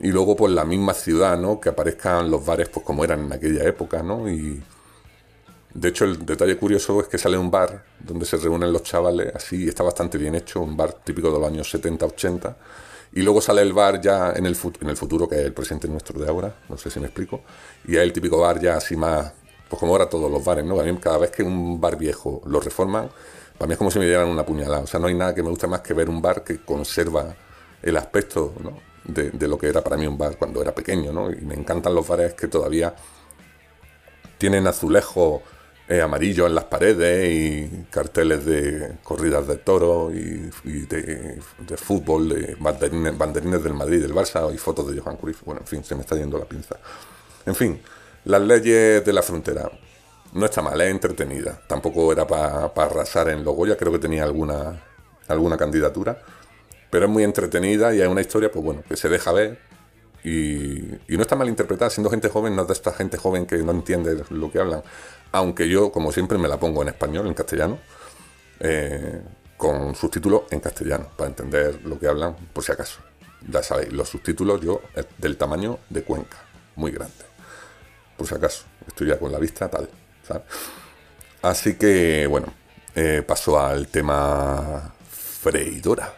Y 0.00 0.08
luego 0.08 0.34
pues 0.34 0.52
la 0.52 0.64
misma 0.64 0.92
ciudad, 0.94 1.38
¿no? 1.38 1.60
Que 1.60 1.68
aparezcan 1.68 2.28
los 2.30 2.44
bares 2.44 2.68
pues 2.68 2.84
como 2.84 3.04
eran 3.04 3.26
en 3.26 3.32
aquella 3.32 3.62
época, 3.64 4.02
¿no? 4.02 4.28
Y 4.28 4.60
de 5.72 5.88
hecho 5.88 6.04
el 6.04 6.26
detalle 6.26 6.56
curioso 6.56 7.00
es 7.00 7.06
que 7.06 7.18
sale 7.18 7.38
un 7.38 7.50
bar 7.50 7.84
donde 8.00 8.26
se 8.26 8.36
reúnen 8.36 8.72
los 8.72 8.82
chavales, 8.82 9.32
así 9.34 9.68
está 9.68 9.84
bastante 9.84 10.18
bien 10.18 10.34
hecho, 10.34 10.60
un 10.62 10.76
bar 10.76 10.94
típico 11.04 11.32
de 11.32 11.38
los 11.38 11.48
años 11.48 11.72
70-80. 11.72 12.56
Y 13.12 13.22
luego 13.22 13.40
sale 13.40 13.62
el 13.62 13.72
bar 13.72 14.00
ya 14.00 14.32
en 14.32 14.46
el, 14.46 14.56
en 14.80 14.88
el 14.88 14.96
futuro, 14.96 15.28
que 15.28 15.36
es 15.36 15.46
el 15.46 15.52
presente 15.52 15.86
nuestro 15.88 16.18
de 16.18 16.28
ahora, 16.28 16.56
no 16.68 16.76
sé 16.76 16.90
si 16.90 16.98
me 16.98 17.06
explico. 17.06 17.42
Y 17.86 17.96
es 17.96 18.02
el 18.02 18.12
típico 18.12 18.38
bar 18.40 18.60
ya 18.60 18.76
así 18.76 18.96
más 18.96 19.32
pues 19.70 19.78
como 19.78 19.92
ahora 19.92 20.08
todos 20.08 20.28
los 20.28 20.44
bares, 20.44 20.64
¿no? 20.64 20.80
A 20.80 20.82
mí 20.82 20.96
cada 20.98 21.18
vez 21.18 21.30
que 21.30 21.44
un 21.44 21.80
bar 21.80 21.96
viejo 21.96 22.42
lo 22.44 22.58
reforman, 22.58 23.08
para 23.56 23.68
mí 23.68 23.74
es 23.74 23.78
como 23.78 23.90
si 23.92 24.00
me 24.00 24.06
dieran 24.06 24.28
una 24.28 24.44
puñalada. 24.44 24.82
O 24.82 24.86
sea, 24.88 24.98
no 24.98 25.06
hay 25.06 25.14
nada 25.14 25.32
que 25.32 25.44
me 25.44 25.48
guste 25.48 25.68
más 25.68 25.80
que 25.80 25.94
ver 25.94 26.10
un 26.10 26.20
bar 26.20 26.42
que 26.42 26.58
conserva 26.58 27.36
el 27.80 27.96
aspecto 27.96 28.52
de, 29.04 29.48
lo 29.48 29.56
que 29.56 29.68
era 29.68 29.80
para 29.80 29.96
mí 29.96 30.08
un 30.08 30.18
bar 30.18 30.36
cuando 30.36 30.60
era 30.60 30.74
pequeño, 30.74 31.12
¿no? 31.12 31.30
Y 31.30 31.42
me 31.42 31.54
encantan 31.54 31.94
los 31.94 32.06
bares 32.06 32.34
que 32.34 32.48
todavía 32.48 32.96
tienen 34.38 34.66
azulejos 34.66 35.42
eh, 35.88 36.00
amarillos 36.00 36.48
en 36.48 36.56
las 36.56 36.64
paredes 36.64 37.32
y 37.32 37.84
carteles 37.90 38.44
de 38.44 38.98
corridas 39.04 39.46
de 39.46 39.56
toro 39.58 40.10
y, 40.12 40.50
de, 40.64 41.40
fútbol, 41.76 42.28
de 42.30 42.56
banderines, 42.58 43.16
banderines, 43.16 43.62
del 43.62 43.74
Madrid, 43.74 44.02
del 44.02 44.14
Barça 44.14 44.52
y 44.52 44.58
fotos 44.58 44.92
de 44.92 45.00
Johan 45.00 45.16
Cruyff. 45.16 45.44
Bueno, 45.44 45.60
en 45.60 45.66
fin, 45.68 45.84
se 45.84 45.94
me 45.94 46.00
está 46.00 46.16
yendo 46.16 46.38
la 46.38 46.44
pinza. 46.44 46.76
En 47.46 47.54
fin, 47.54 47.80
las 48.24 48.40
leyes 48.40 49.04
de 49.04 49.12
la 49.12 49.22
frontera. 49.22 49.70
No 50.32 50.44
está 50.44 50.62
mal, 50.62 50.80
es 50.80 50.90
entretenida. 50.90 51.60
Tampoco 51.66 52.12
era 52.12 52.26
para 52.26 52.70
arrasar 52.76 53.28
en 53.30 53.44
Logoya, 53.44 53.76
creo 53.76 53.92
que 53.92 53.98
tenía 53.98 54.24
alguna, 54.24 54.80
alguna 55.28 55.56
candidatura. 55.56 56.22
Pero 56.90 57.06
es 57.06 57.10
muy 57.10 57.24
entretenida 57.24 57.94
y 57.94 58.00
hay 58.00 58.08
una 58.08 58.20
historia, 58.20 58.50
pues 58.50 58.64
bueno, 58.64 58.82
que 58.88 58.96
se 58.96 59.08
deja 59.08 59.32
ver. 59.32 59.58
Y, 60.22 60.98
no 61.08 61.22
está 61.22 61.34
mal 61.34 61.48
interpretada, 61.48 61.90
siendo 61.90 62.10
gente 62.10 62.28
joven, 62.28 62.54
no 62.54 62.62
es 62.62 62.68
de 62.68 62.74
esta 62.74 62.92
gente 62.92 63.16
joven 63.16 63.46
que 63.46 63.58
no 63.58 63.72
entiende 63.72 64.22
lo 64.30 64.50
que 64.50 64.60
hablan. 64.60 64.82
Aunque 65.32 65.68
yo, 65.68 65.90
como 65.90 66.12
siempre, 66.12 66.38
me 66.38 66.48
la 66.48 66.58
pongo 66.58 66.82
en 66.82 66.88
español, 66.88 67.26
en 67.26 67.34
castellano, 67.34 67.78
eh, 68.60 69.22
con 69.56 69.94
subtítulos 69.94 70.42
en 70.50 70.60
castellano, 70.60 71.08
para 71.16 71.30
entender 71.30 71.80
lo 71.84 71.98
que 71.98 72.08
hablan, 72.08 72.36
por 72.52 72.64
si 72.64 72.72
acaso. 72.72 73.00
Ya 73.48 73.62
sabéis, 73.62 73.92
los 73.92 74.08
subtítulos 74.08 74.60
yo, 74.60 74.82
del 75.18 75.36
tamaño 75.36 75.78
de 75.88 76.02
Cuenca, 76.02 76.38
muy 76.76 76.90
grande 76.92 77.29
por 78.20 78.28
si 78.28 78.34
acaso. 78.34 78.64
Estoy 78.86 79.08
ya 79.08 79.18
con 79.18 79.32
la 79.32 79.38
vista 79.38 79.66
tal, 79.70 79.88
Así 81.40 81.76
que, 81.76 82.26
bueno, 82.26 82.52
eh, 82.94 83.24
paso 83.26 83.58
al 83.58 83.88
tema 83.88 84.92
freidora. 85.10 86.12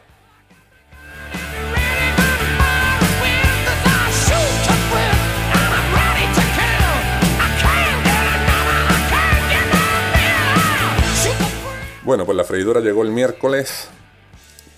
Bueno, 12.02 12.26
pues 12.26 12.36
la 12.36 12.42
freidora 12.42 12.80
llegó 12.80 13.04
el 13.04 13.12
miércoles, 13.12 13.86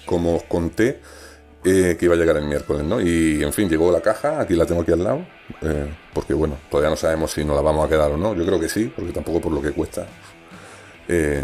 como 0.05 0.37
os 0.37 0.43
conté, 0.43 1.01
eh, 1.65 1.97
que 1.99 2.05
iba 2.05 2.15
a 2.15 2.19
llegar 2.19 2.37
el 2.37 2.45
miércoles, 2.45 2.85
¿no? 2.85 3.01
Y 3.01 3.43
en 3.43 3.53
fin, 3.53 3.71
llegó 3.71 3.91
la 3.91 4.03
caja, 4.03 4.39
aquí 4.39 4.55
la 4.55 4.67
tengo 4.67 4.83
aquí 4.83 4.93
al 4.93 5.03
lado, 5.03 5.27
eh, 5.63 5.91
porque 6.13 6.35
bueno, 6.35 6.59
todavía 6.71 6.91
no 6.91 6.97
sabemos 6.97 7.31
si 7.33 7.43
nos 7.43 7.57
la 7.57 7.63
vamos 7.63 7.87
a 7.87 7.89
quedar 7.89 8.11
o 8.11 8.19
no. 8.19 8.35
Yo 8.35 8.45
creo 8.45 8.61
que 8.61 8.69
sí, 8.69 8.93
porque 8.95 9.13
tampoco 9.13 9.41
por 9.41 9.53
lo 9.53 9.63
que 9.63 9.73
cuesta. 9.73 10.07
Eh, 11.09 11.43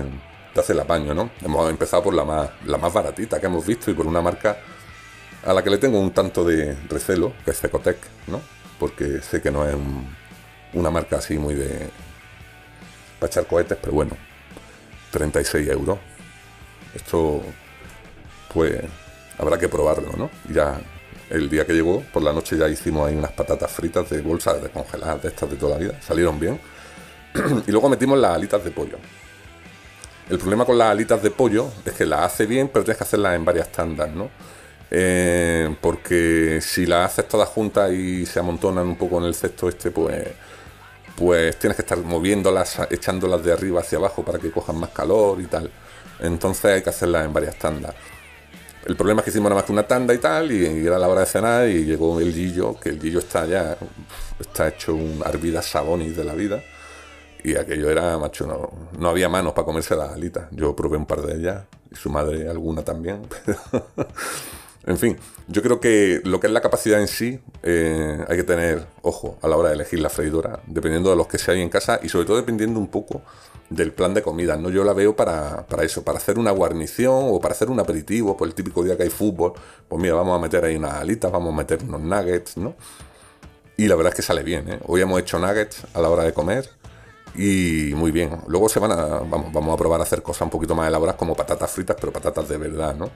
te 0.53 0.61
hace 0.61 0.75
el 0.75 0.81
apaño, 0.81 1.15
¿no? 1.15 1.31
Hemos 1.43 1.71
empezado 1.71 2.03
por 2.03 2.15
la 2.15 2.25
más, 2.25 2.50
la 2.67 2.77
más 2.77 2.93
baratita 2.93 3.41
que 3.41 3.47
hemos 3.47 3.65
visto 3.65 3.91
y 3.91 3.95
por 3.95 4.07
una 4.07 4.21
marca 4.21 4.59
a 5.43 5.55
la 5.55 5.62
que 5.65 5.71
le 5.71 5.79
tengo 5.79 5.99
un 5.99 6.11
tanto 6.11 6.45
de 6.45 6.77
recelo, 6.89 7.33
que 7.43 7.53
es 7.53 7.61
Cecotec, 7.61 7.97
¿no? 8.27 8.43
Porque 8.79 9.23
sé 9.23 9.41
que 9.41 9.50
no 9.50 9.67
es 9.67 9.75
una 10.75 10.91
marca 10.91 11.17
así 11.17 11.39
muy 11.39 11.55
de. 11.55 11.89
para 13.19 13.31
echar 13.31 13.47
cohetes, 13.47 13.79
pero 13.81 13.95
bueno, 13.95 14.17
36 15.12 15.67
euros. 15.69 15.99
Esto, 16.95 17.43
pues 18.53 18.83
habrá 19.41 19.59
que 19.59 19.69
probarlo, 19.69 20.13
¿no? 20.17 20.31
Ya 20.53 20.81
el 21.31 21.49
día 21.49 21.67
que 21.67 21.73
llegó, 21.73 22.03
por 22.13 22.23
la 22.23 22.33
noche 22.33 22.57
ya 22.57 22.69
hicimos 22.69 23.09
ahí 23.09 23.17
unas 23.17 23.33
patatas 23.33 23.71
fritas 23.71 24.09
de 24.11 24.21
bolsa 24.21 24.55
de 24.55 24.69
congeladas, 24.69 25.23
de 25.23 25.29
estas 25.29 25.51
de 25.51 25.57
toda 25.57 25.73
la 25.73 25.79
vida, 25.79 26.01
salieron 26.01 26.39
bien. 26.39 26.61
y 27.67 27.71
luego 27.71 27.89
metimos 27.89 28.19
las 28.19 28.35
alitas 28.35 28.65
de 28.65 28.71
pollo. 28.71 28.99
El 30.29 30.39
problema 30.39 30.65
con 30.65 30.79
las 30.79 30.91
alitas 30.91 31.23
de 31.23 31.31
pollo 31.31 31.69
es 31.85 31.93
que 31.93 32.07
las 32.07 32.21
hace 32.21 32.47
bien, 32.47 32.69
pero 32.69 32.85
tienes 32.85 32.99
que 32.99 33.05
hacerlas 33.05 33.35
en 33.35 33.45
varias 33.45 33.71
tandas, 33.73 34.11
¿no? 34.11 34.31
eh, 34.91 35.75
porque 35.81 36.61
si 36.61 36.85
las 36.87 37.13
haces 37.13 37.29
todas 37.29 37.49
juntas 37.49 37.93
y 37.93 38.27
se 38.27 38.41
amontonan 38.41 38.87
un 38.89 38.97
poco 38.97 39.19
en 39.19 39.25
el 39.25 39.35
cesto 39.35 39.69
este, 39.69 39.91
pues, 39.91 40.27
pues 41.17 41.59
tienes 41.59 41.77
que 41.77 41.83
estar 41.83 41.99
moviéndolas, 41.99 42.81
echándolas 42.91 43.43
de 43.45 43.53
arriba 43.53 43.81
hacia 43.81 43.99
abajo 43.99 44.25
para 44.25 44.39
que 44.39 44.51
cojan 44.51 44.77
más 44.79 44.91
calor 44.91 45.41
y 45.41 45.47
tal. 45.47 45.71
Entonces 46.19 46.65
hay 46.65 46.83
que 46.83 46.91
hacerlas 46.91 47.25
en 47.25 47.33
varias 47.33 47.57
tandas. 47.57 47.95
El 48.87 48.97
problema 48.97 49.21
es 49.21 49.25
que 49.25 49.31
hicimos 49.31 49.51
nada 49.51 49.61
más 49.61 49.67
que 49.67 49.73
una 49.73 49.87
tanda 49.87 50.15
y 50.15 50.19
tal, 50.19 50.51
y 50.51 50.87
era 50.87 50.99
la 50.99 51.09
hora 51.09 51.21
de 51.21 51.27
cenar 51.27 51.69
y 51.69 51.85
llegó 51.85 52.19
el 52.19 52.33
Gillo, 52.33 52.79
que 52.81 52.89
el 52.89 53.01
Gillo 53.01 53.19
está 53.19 53.45
ya, 53.47 53.77
está 54.39 54.69
hecho 54.69 54.95
un 54.95 55.23
Arvida 55.25 55.61
Sabonis 55.61 56.17
de 56.17 56.25
la 56.25 56.35
vida. 56.35 56.63
Y 57.43 57.57
aquello 57.57 57.91
era, 57.91 58.19
macho, 58.19 58.47
no, 58.47 58.71
no 58.99 59.09
había 59.09 59.29
manos 59.29 59.53
para 59.53 59.65
comerse 59.65 59.97
las 59.97 60.13
alitas. 60.13 60.45
Yo 60.51 60.75
probé 60.77 60.97
un 60.97 61.07
par 61.07 61.23
de 61.23 61.37
ellas, 61.37 61.65
y 61.91 61.97
su 61.97 62.11
madre 62.11 62.49
alguna 62.49 62.83
también. 62.83 63.23
en 64.87 64.99
fin, 64.99 65.19
yo 65.49 65.63
creo 65.63 65.81
que 65.81 66.21
lo 66.25 66.41
que 66.41 66.47
es 66.47 66.53
la 66.53 66.61
capacidad 66.61 67.01
en 67.01 67.09
sí, 67.09 67.41
eh, 67.63 68.25
hay 68.29 68.37
que 68.37 68.45
tener 68.45 68.87
ojo 69.03 69.39
a 69.43 69.49
la 69.49 69.57
hora 69.57 69.71
de 69.71 69.75
elegir 69.75 70.01
la 70.01 70.11
freidora, 70.11 70.61
dependiendo 70.67 71.11
de 71.11 71.17
los 71.17 71.27
que 71.27 71.39
se 71.39 71.51
hay 71.53 71.61
en 71.61 71.69
casa 71.69 72.01
y 72.03 72.09
sobre 72.09 72.27
todo 72.27 72.37
dependiendo 72.37 72.79
un 72.79 72.89
poco 72.89 73.23
del 73.71 73.93
plan 73.93 74.12
de 74.12 74.23
comida. 74.23 74.57
¿no? 74.57 74.69
Yo 74.69 74.85
la 74.85 74.93
veo 74.93 75.17
para, 75.17 75.67
para, 75.67 75.85
eso, 75.85 76.05
para 76.05 76.19
hacer 76.19 76.39
una 76.39 76.50
guarnición 76.50 77.29
o 77.29 77.41
para 77.41 77.55
hacer 77.55 77.71
un 77.71 77.81
aperitivo, 77.81 78.37
por 78.37 78.49
el 78.49 78.55
típico 78.55 78.83
día 78.83 78.97
que 78.97 79.05
hay 79.05 79.11
fútbol. 79.11 79.53
Pues 79.89 80.03
mira, 80.03 80.15
vamos 80.15 80.37
a 80.37 80.43
meter 80.43 80.65
ahí 80.65 80.77
unas 80.77 80.95
alitas, 80.95 81.33
vamos 81.33 81.55
a 81.55 81.57
meter 81.57 81.83
unos 81.85 82.00
nuggets, 82.00 82.57
¿no? 82.57 82.75
Y 83.77 83.87
la 83.89 83.95
verdad 83.95 84.12
es 84.12 84.17
que 84.17 84.23
sale 84.23 84.43
bien, 84.43 84.69
¿eh? 84.69 84.81
Hoy 84.87 85.00
hemos 85.00 85.19
hecho 85.21 85.39
nuggets 85.39 85.87
a 85.95 86.00
la 86.03 86.11
hora 86.11 86.25
de 86.25 86.35
comer 86.35 86.69
y 87.35 87.93
muy 87.95 88.11
bien. 88.11 88.43
Luego 88.49 88.69
se 88.69 88.81
van 88.81 88.93
a, 88.93 88.97
vamos, 88.97 89.53
vamos 89.53 89.73
a 89.73 89.77
probar 89.79 90.00
a 90.00 90.03
hacer 90.03 90.23
cosas 90.23 90.43
un 90.43 90.50
poquito 90.50 90.75
más 90.75 90.89
elaboradas 90.89 91.19
como 91.19 91.35
patatas 91.35 91.71
fritas, 91.71 91.97
pero 91.99 92.12
patatas 92.12 92.49
de 92.49 92.59
verdad, 92.59 92.95
¿no? 92.95 93.09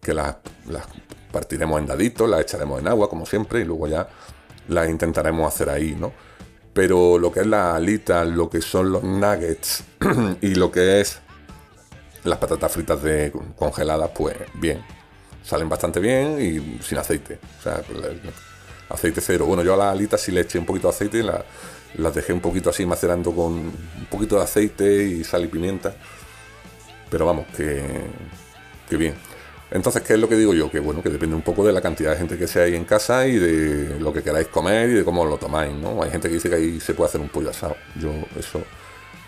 Que 0.00 0.14
las, 0.14 0.36
las 0.66 0.84
partiremos 1.32 1.80
en 1.80 1.86
daditos, 1.86 2.28
las 2.28 2.42
echaremos 2.42 2.78
en 2.78 2.88
agua, 2.88 3.08
como 3.08 3.26
siempre, 3.26 3.62
y 3.62 3.64
luego 3.64 3.88
ya 3.88 4.06
las 4.68 4.88
intentaremos 4.88 5.52
hacer 5.52 5.70
ahí, 5.70 5.96
¿no? 5.98 6.12
Pero 6.74 7.18
lo 7.18 7.30
que 7.32 7.40
es 7.40 7.46
la 7.46 7.76
alita, 7.76 8.24
lo 8.24 8.50
que 8.50 8.60
son 8.60 8.90
los 8.90 9.04
nuggets 9.04 9.84
y 10.42 10.56
lo 10.56 10.72
que 10.72 11.00
es 11.00 11.20
las 12.24 12.38
patatas 12.38 12.72
fritas 12.72 13.00
de 13.02 13.32
congeladas, 13.56 14.10
pues 14.14 14.36
bien. 14.54 14.84
Salen 15.44 15.68
bastante 15.68 16.00
bien 16.00 16.38
y 16.40 16.82
sin 16.82 16.98
aceite. 16.98 17.38
O 17.60 17.62
sea, 17.62 17.82
aceite 18.88 19.20
cero. 19.20 19.46
Bueno, 19.46 19.62
yo 19.62 19.74
a 19.74 19.76
las 19.76 19.92
alitas 19.92 20.20
sí 20.20 20.32
le 20.32 20.40
eché 20.40 20.58
un 20.58 20.66
poquito 20.66 20.88
de 20.88 20.94
aceite 20.94 21.22
la, 21.22 21.44
las 21.96 22.14
dejé 22.14 22.32
un 22.32 22.40
poquito 22.40 22.70
así 22.70 22.84
macerando 22.86 23.32
con 23.32 23.52
un 23.52 24.06
poquito 24.10 24.36
de 24.36 24.42
aceite 24.42 25.04
y 25.04 25.22
sal 25.22 25.44
y 25.44 25.48
pimienta. 25.48 25.94
Pero 27.08 27.26
vamos, 27.26 27.46
que, 27.56 27.82
que 28.88 28.96
bien. 28.96 29.14
Entonces, 29.74 30.02
¿qué 30.02 30.12
es 30.14 30.20
lo 30.20 30.28
que 30.28 30.36
digo 30.36 30.54
yo? 30.54 30.70
Que 30.70 30.78
bueno, 30.78 31.02
que 31.02 31.08
depende 31.08 31.34
un 31.34 31.42
poco 31.42 31.66
de 31.66 31.72
la 31.72 31.80
cantidad 31.80 32.12
de 32.12 32.16
gente 32.16 32.38
que 32.38 32.46
sea 32.46 32.62
ahí 32.62 32.76
en 32.76 32.84
casa 32.84 33.26
y 33.26 33.36
de 33.36 33.98
lo 33.98 34.12
que 34.12 34.22
queráis 34.22 34.46
comer 34.46 34.88
y 34.90 34.92
de 34.92 35.04
cómo 35.04 35.24
lo 35.24 35.36
tomáis, 35.36 35.74
¿no? 35.74 36.00
Hay 36.00 36.12
gente 36.12 36.28
que 36.28 36.34
dice 36.34 36.48
que 36.48 36.54
ahí 36.54 36.78
se 36.78 36.94
puede 36.94 37.08
hacer 37.08 37.20
un 37.20 37.28
pollo 37.28 37.50
asado. 37.50 37.76
Yo 37.96 38.12
eso 38.38 38.62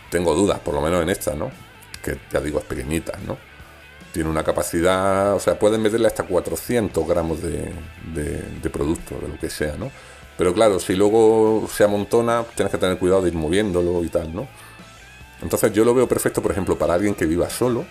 tengo 0.09 0.37
dudas, 0.37 0.61
por 0.61 0.73
lo 0.73 0.81
menos 0.81 1.03
en 1.03 1.11
esta, 1.11 1.35
¿no? 1.35 1.51
Que 2.01 2.17
ya 2.33 2.41
digo, 2.41 2.61
es 2.61 2.65
pequeñita, 2.65 3.19
¿no? 3.27 3.37
Tiene 4.13 4.31
una 4.31 4.45
capacidad, 4.45 5.35
o 5.35 5.41
sea, 5.41 5.59
pueden 5.59 5.83
meterle 5.83 6.07
hasta 6.07 6.23
400 6.23 7.09
gramos 7.09 7.43
de, 7.43 7.73
de, 8.15 8.41
de 8.63 8.71
producto, 8.71 9.17
de 9.21 9.27
lo 9.27 9.39
que 9.41 9.51
sea, 9.51 9.75
¿no? 9.77 9.91
Pero 10.39 10.55
claro, 10.55 10.79
si 10.79 10.95
luego 10.95 11.69
se 11.75 11.83
amontona, 11.83 12.45
tienes 12.55 12.71
que 12.71 12.79
tener 12.79 12.99
cuidado 12.99 13.23
de 13.23 13.31
ir 13.31 13.35
moviéndolo 13.35 14.05
y 14.05 14.09
tal, 14.11 14.33
¿no? 14.33 14.47
Entonces 15.43 15.73
yo 15.73 15.85
lo 15.85 15.93
veo 15.93 16.07
perfecto, 16.07 16.41
por 16.41 16.53
ejemplo, 16.53 16.79
para 16.79 16.95
alguien 16.95 17.17
que 17.17 17.27
viva 17.27 17.51
solo, 17.51 17.85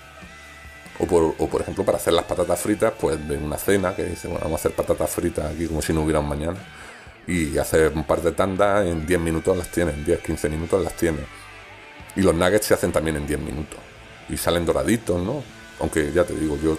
o 0.99 1.05
por, 1.05 1.35
o 1.37 1.47
por 1.47 1.61
ejemplo 1.61 1.83
para 1.83 1.97
hacer 1.97 2.13
las 2.13 2.25
patatas 2.25 2.59
fritas, 2.59 2.93
pues 2.99 3.27
de 3.27 3.37
una 3.37 3.57
cena, 3.57 3.95
que 3.95 4.03
dice, 4.03 4.27
bueno, 4.27 4.43
vamos 4.43 4.59
a 4.59 4.61
hacer 4.61 4.75
patatas 4.75 5.09
fritas 5.09 5.51
aquí 5.53 5.67
como 5.67 5.81
si 5.81 5.93
no 5.93 6.01
hubiera 6.01 6.19
un 6.19 6.29
mañana, 6.29 6.57
y 7.27 7.57
hacer 7.57 7.91
un 7.95 8.03
par 8.05 8.21
de 8.21 8.31
tandas, 8.31 8.85
en 8.85 9.05
10 9.05 9.19
minutos 9.19 9.57
las 9.57 9.69
tiene, 9.69 9.91
en 9.91 10.05
10, 10.05 10.19
15 10.19 10.49
minutos 10.49 10.83
las 10.83 10.93
tiene. 10.95 11.19
Y 12.15 12.21
los 12.21 12.35
nuggets 12.35 12.67
se 12.67 12.73
hacen 12.73 12.91
también 12.91 13.17
en 13.17 13.27
10 13.27 13.39
minutos, 13.39 13.79
y 14.29 14.37
salen 14.37 14.65
doraditos, 14.65 15.21
¿no? 15.21 15.43
Aunque 15.79 16.11
ya 16.11 16.23
te 16.23 16.33
digo, 16.33 16.57
yo 16.57 16.77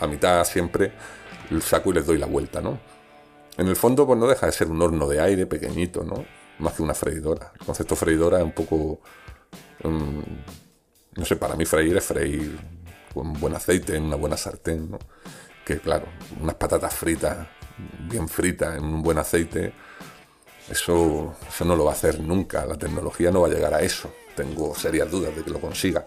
a 0.00 0.06
mitad 0.06 0.44
siempre 0.44 0.92
saco 1.60 1.90
y 1.90 1.94
les 1.94 2.06
doy 2.06 2.18
la 2.18 2.26
vuelta, 2.26 2.60
¿no? 2.60 2.78
En 3.58 3.68
el 3.68 3.76
fondo, 3.76 4.06
pues 4.06 4.18
no 4.18 4.26
deja 4.26 4.46
de 4.46 4.52
ser 4.52 4.70
un 4.70 4.80
horno 4.80 5.06
de 5.06 5.20
aire 5.20 5.46
pequeñito, 5.46 6.02
¿no? 6.04 6.24
Más 6.58 6.72
que 6.74 6.82
una 6.82 6.94
freidora. 6.94 7.52
El 7.60 7.66
concepto 7.66 7.96
freidora 7.96 8.38
es 8.38 8.44
un 8.44 8.52
poco. 8.52 9.00
Um, 9.84 10.22
no 11.16 11.24
sé, 11.24 11.36
para 11.36 11.56
mí 11.56 11.64
freír 11.64 11.96
es 11.96 12.04
freír 12.04 12.58
con 13.12 13.32
buen 13.34 13.54
aceite 13.54 13.96
en 13.96 14.04
una 14.04 14.16
buena 14.16 14.36
sartén, 14.36 14.90
¿no? 14.90 14.98
Que 15.64 15.78
claro, 15.78 16.06
unas 16.40 16.54
patatas 16.56 16.94
fritas, 16.94 17.46
bien 18.08 18.28
fritas 18.28 18.76
en 18.76 18.84
un 18.84 19.02
buen 19.02 19.18
aceite, 19.18 19.72
eso, 20.70 21.34
eso 21.46 21.64
no 21.64 21.76
lo 21.76 21.84
va 21.84 21.90
a 21.90 21.94
hacer 21.94 22.20
nunca. 22.20 22.64
La 22.64 22.76
tecnología 22.76 23.30
no 23.30 23.42
va 23.42 23.48
a 23.48 23.50
llegar 23.50 23.74
a 23.74 23.80
eso. 23.80 24.12
Tengo 24.34 24.74
serias 24.74 25.10
dudas 25.10 25.34
de 25.34 25.42
que 25.42 25.50
lo 25.50 25.60
consiga. 25.60 26.06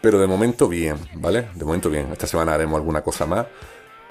Pero 0.00 0.18
de 0.20 0.26
momento 0.26 0.68
bien, 0.68 0.96
¿vale? 1.14 1.48
De 1.54 1.64
momento 1.64 1.90
bien. 1.90 2.12
Esta 2.12 2.26
semana 2.26 2.54
haremos 2.54 2.76
alguna 2.76 3.02
cosa 3.02 3.26
más. 3.26 3.46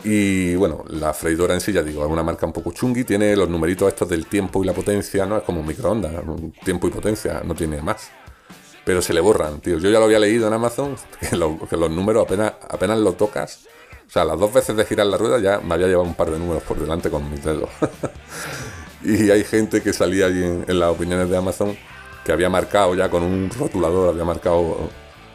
Y 0.04 0.56
bueno, 0.56 0.84
la 0.88 1.14
freidora 1.14 1.54
en 1.54 1.62
sí, 1.62 1.72
ya 1.72 1.84
digo, 1.84 2.04
es 2.04 2.12
una 2.12 2.24
marca 2.24 2.46
un 2.46 2.54
poco 2.54 2.72
chungui, 2.72 3.04
tiene 3.04 3.36
los 3.36 3.48
numeritos 3.48 3.88
estos 3.88 4.10
del 4.10 4.26
tiempo 4.26 4.64
y 4.64 4.66
la 4.66 4.74
potencia, 4.74 5.26
¿no? 5.26 5.38
Es 5.38 5.44
como 5.44 5.60
un 5.60 5.68
microondas, 5.68 6.12
tiempo 6.64 6.88
y 6.88 6.92
potencia, 6.92 7.42
no 7.46 7.54
tiene 7.54 7.82
más. 7.82 8.10
Pero 8.86 9.02
se 9.02 9.14
le 9.14 9.22
borran, 9.22 9.62
tío. 9.62 9.78
Yo 9.78 9.90
ya 9.90 10.00
lo 10.00 10.06
había 10.06 10.20
leído 10.20 10.48
en 10.48 10.54
Amazon, 10.54 10.96
que, 11.20 11.38
los 11.38 11.92
números 11.92 12.26
apenas, 12.26 12.54
apenas 12.70 13.00
lo 13.00 13.14
tocas. 13.14 13.66
O 14.08 14.10
sea, 14.12 14.26
las 14.26 14.40
dos 14.40 14.52
veces 14.54 14.76
de 14.76 14.86
girar 14.86 15.08
la 15.08 15.18
rueda 15.18 15.40
ya 15.40 15.60
me 15.60 15.76
había 15.76 15.88
llevado 15.88 16.08
un 16.08 16.16
par 16.16 16.32
de 16.32 16.40
números 16.40 16.64
por 16.64 16.80
delante 16.80 17.10
con 17.10 17.30
mis 17.30 17.44
dedos. 17.44 17.70
y 19.04 19.30
hay 19.30 19.44
gente 19.44 19.82
que 19.82 19.94
salía 19.94 20.26
allí 20.26 20.44
en, 20.44 20.80
las 20.80 20.90
opiniones 20.90 21.30
de 21.30 21.38
Amazon 21.38 21.78
que 22.26 22.32
había 22.32 22.50
marcado 22.50 22.94
ya 22.94 23.10
con 23.10 23.24
un 23.24 23.50
rotulador, 23.50 24.10
había 24.10 24.26
marcado 24.26 24.90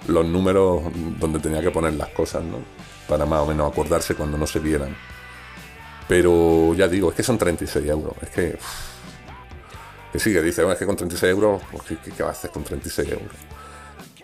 los 0.06 0.24
números 0.24 0.82
donde 1.18 1.40
tenía 1.40 1.60
que 1.60 1.70
poner 1.70 1.94
las 1.94 2.08
cosas, 2.10 2.44
¿no? 2.44 2.58
para 3.08 3.26
más 3.26 3.40
o 3.40 3.46
menos 3.46 3.70
acordarse 3.70 4.14
cuando 4.14 4.36
no 4.38 4.46
se 4.46 4.58
vieran. 4.58 4.96
Pero 6.08 6.74
ya 6.74 6.88
digo, 6.88 7.10
es 7.10 7.16
que 7.16 7.22
son 7.22 7.38
36 7.38 7.86
euros. 7.86 8.14
Es 8.22 8.30
que. 8.30 8.58
Que 10.16 10.20
sí, 10.20 10.32
que 10.32 10.40
dice, 10.40 10.62
bueno, 10.62 10.72
es 10.72 10.78
que 10.78 10.86
con 10.86 10.96
36 10.96 11.30
euros, 11.30 11.60
pues, 11.70 11.82
¿qué, 12.02 12.10
qué, 12.10 12.22
vas 12.22 12.36
a 12.36 12.38
hacer 12.38 12.50
con 12.50 12.64
36 12.64 13.06
euros? 13.10 13.28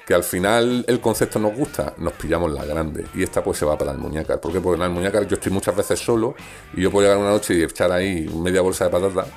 Que 0.07 0.15
al 0.15 0.25
final 0.25 0.87
el 0.89 1.01
concepto 1.03 1.39
nos 1.39 1.55
gusta, 1.55 1.93
nos 1.99 2.15
pillamos 2.15 2.51
la 2.51 2.65
grande. 2.65 3.05
Y 3.13 3.23
esta 3.23 3.45
pues 3.45 3.59
se 3.59 3.67
va 3.67 3.77
para 3.77 3.93
las 3.93 4.01
muñecas. 4.01 4.39
¿Por 4.39 4.55
qué? 4.55 4.61
Porque 4.63 4.77
en 4.77 4.81
las 4.81 4.91
muñecas 4.91 5.29
yo 5.29 5.35
estoy 5.35 5.53
muchas 5.53 5.77
veces 5.77 6.01
solo 6.01 6.35
y 6.73 6.81
yo 6.81 6.91
puedo 6.91 7.07
llegar 7.07 7.19
una 7.19 7.29
noche 7.29 7.53
y 7.53 7.63
echar 7.63 7.93
ahí 7.93 8.27
media 8.27 8.63
bolsa 8.63 8.87
de 8.87 8.91
patatas, 8.91 9.29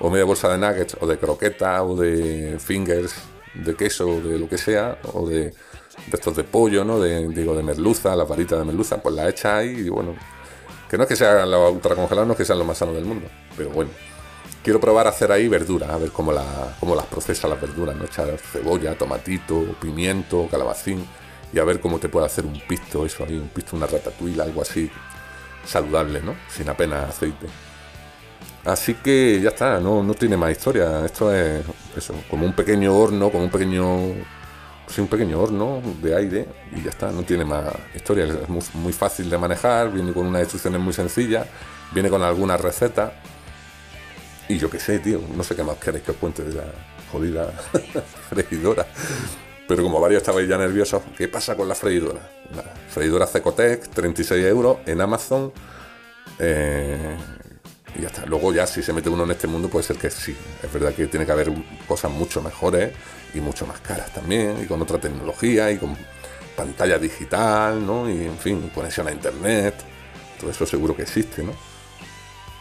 o 0.00 0.08
media 0.08 0.24
bolsa 0.24 0.48
de 0.48 0.56
nuggets, 0.56 0.96
o 0.98 1.06
de 1.06 1.18
croqueta, 1.18 1.82
o 1.82 1.94
de 1.94 2.56
fingers, 2.58 3.14
de 3.52 3.74
queso, 3.76 4.08
o 4.08 4.20
de 4.22 4.38
lo 4.38 4.48
que 4.48 4.56
sea, 4.56 4.98
o 5.12 5.28
de 5.28 5.52
estos 6.10 6.34
de 6.36 6.44
pollo, 6.44 6.86
¿no? 6.86 6.98
De, 6.98 7.28
digo, 7.28 7.54
de 7.54 7.62
merluza, 7.62 8.16
las 8.16 8.26
varitas 8.26 8.58
de 8.58 8.64
merluza, 8.64 9.02
pues 9.02 9.14
la 9.14 9.28
echa 9.28 9.58
ahí 9.58 9.80
y 9.80 9.88
bueno, 9.90 10.14
que 10.88 10.96
no 10.96 11.02
es 11.02 11.08
que 11.10 11.16
sean 11.16 11.50
los 11.50 11.70
ultracongelados, 11.70 12.26
no 12.26 12.32
es 12.32 12.38
que 12.38 12.46
sean 12.46 12.58
lo 12.58 12.64
más 12.64 12.78
sano 12.78 12.94
del 12.94 13.04
mundo, 13.04 13.28
pero 13.54 13.68
bueno. 13.68 13.90
Quiero 14.68 14.80
probar 14.80 15.06
a 15.06 15.08
hacer 15.08 15.32
ahí 15.32 15.48
verduras, 15.48 15.88
a 15.88 15.96
ver 15.96 16.10
cómo, 16.10 16.30
la, 16.30 16.44
cómo 16.78 16.94
las 16.94 17.06
procesa 17.06 17.48
las 17.48 17.58
verduras, 17.58 17.96
¿no? 17.96 18.04
Echar 18.04 18.36
cebolla, 18.36 18.98
tomatito, 18.98 19.62
pimiento, 19.80 20.46
calabacín 20.50 21.06
y 21.54 21.58
a 21.58 21.64
ver 21.64 21.80
cómo 21.80 21.98
te 21.98 22.10
puede 22.10 22.26
hacer 22.26 22.44
un 22.44 22.60
pisto, 22.68 23.06
eso 23.06 23.24
ahí, 23.24 23.38
un 23.38 23.48
pisto, 23.48 23.76
una 23.76 23.86
ratatouille, 23.86 24.42
algo 24.42 24.60
así 24.60 24.90
saludable, 25.64 26.20
¿no? 26.20 26.34
Sin 26.50 26.68
apenas 26.68 27.08
aceite. 27.08 27.46
Así 28.66 28.92
que 28.92 29.40
ya 29.42 29.48
está, 29.48 29.80
no, 29.80 30.02
no 30.02 30.12
tiene 30.12 30.36
más 30.36 30.50
historia. 30.50 31.02
Esto 31.02 31.34
es 31.34 31.64
eso, 31.96 32.12
como 32.28 32.44
un 32.44 32.52
pequeño 32.52 32.94
horno, 32.94 33.30
como 33.30 33.44
un 33.44 33.50
pequeño 33.50 33.86
un 34.98 35.08
pequeño 35.08 35.40
horno 35.40 35.80
de 36.02 36.14
aire 36.14 36.46
y 36.76 36.82
ya 36.82 36.90
está, 36.90 37.10
no 37.10 37.22
tiene 37.22 37.46
más 37.46 37.72
historia, 37.94 38.26
es 38.26 38.74
muy, 38.74 38.92
fácil 38.92 39.30
de 39.30 39.38
manejar, 39.38 39.90
viene 39.90 40.12
con 40.12 40.26
unas 40.26 40.42
instrucciones 40.42 40.78
muy 40.78 40.92
sencillas, 40.92 41.46
viene 41.90 42.10
con 42.10 42.22
algunas 42.22 42.60
recetas 42.60 43.12
y 44.48 44.58
yo 44.58 44.70
qué 44.70 44.80
sé, 44.80 44.98
tío, 44.98 45.20
no 45.36 45.42
sé 45.44 45.54
qué 45.54 45.62
más 45.62 45.76
queréis 45.76 46.04
que 46.04 46.12
os 46.12 46.16
cuente 46.16 46.42
de 46.42 46.54
la 46.54 46.64
jodida 47.12 47.46
freidora. 48.30 48.86
Pero 49.66 49.82
como 49.82 50.00
varios 50.00 50.22
estabais 50.22 50.48
ya 50.48 50.56
nerviosos, 50.56 51.02
¿qué 51.16 51.28
pasa 51.28 51.54
con 51.54 51.68
la 51.68 51.74
freidora? 51.74 52.20
La 52.56 52.62
freidora 52.88 53.26
Cecotec, 53.26 53.88
36 53.88 54.44
euros 54.46 54.78
en 54.86 55.00
Amazon. 55.02 55.52
Eh, 56.38 57.16
y 57.94 58.02
ya 58.02 58.08
está. 58.08 58.24
Luego 58.24 58.54
ya 58.54 58.66
si 58.66 58.82
se 58.82 58.94
mete 58.94 59.10
uno 59.10 59.24
en 59.24 59.32
este 59.32 59.46
mundo 59.46 59.68
puede 59.68 59.84
ser 59.84 59.96
que 59.98 60.10
sí. 60.10 60.34
Es 60.62 60.72
verdad 60.72 60.94
que 60.94 61.06
tiene 61.06 61.26
que 61.26 61.32
haber 61.32 61.52
cosas 61.86 62.10
mucho 62.10 62.40
mejores 62.40 62.92
y 63.34 63.40
mucho 63.40 63.66
más 63.66 63.80
caras 63.80 64.10
también, 64.14 64.56
y 64.62 64.66
con 64.66 64.80
otra 64.80 64.98
tecnología, 64.98 65.70
y 65.70 65.76
con 65.76 65.94
pantalla 66.56 66.98
digital, 66.98 67.84
¿no? 67.84 68.08
Y 68.08 68.24
en 68.24 68.38
fin, 68.38 68.70
conexión 68.74 69.06
a 69.08 69.12
internet, 69.12 69.74
todo 70.40 70.50
eso 70.50 70.64
seguro 70.64 70.96
que 70.96 71.02
existe, 71.02 71.42
¿no? 71.42 71.52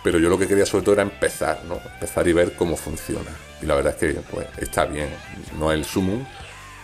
Pero 0.03 0.19
yo 0.19 0.29
lo 0.29 0.37
que 0.37 0.47
quería 0.47 0.65
sobre 0.65 0.83
todo 0.83 0.93
era 0.93 1.03
empezar, 1.03 1.63
¿no? 1.67 1.79
Empezar 1.93 2.27
y 2.27 2.33
ver 2.33 2.55
cómo 2.55 2.77
funciona. 2.77 3.31
Y 3.61 3.65
la 3.65 3.75
verdad 3.75 3.93
es 3.93 4.13
que 4.13 4.21
pues, 4.21 4.47
está 4.57 4.85
bien, 4.85 5.09
no 5.57 5.71
es 5.71 5.79
el 5.79 5.85
sumum, 5.85 6.25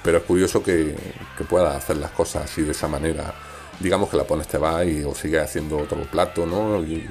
pero 0.03 0.17
es 0.17 0.23
curioso 0.23 0.63
que, 0.63 0.95
que 1.37 1.43
pueda 1.43 1.77
hacer 1.77 1.97
las 1.97 2.11
cosas 2.11 2.45
así 2.45 2.63
de 2.63 2.71
esa 2.71 2.87
manera 2.87 3.33
digamos 3.79 4.09
que 4.09 4.17
la 4.17 4.23
pones, 4.23 4.47
te 4.47 4.57
va 4.57 4.83
y 4.85 5.03
o 5.03 5.13
sigues 5.13 5.41
haciendo 5.43 5.77
otro 5.77 6.01
plato, 6.03 6.45
¿no? 6.45 6.81
Y, 6.83 7.07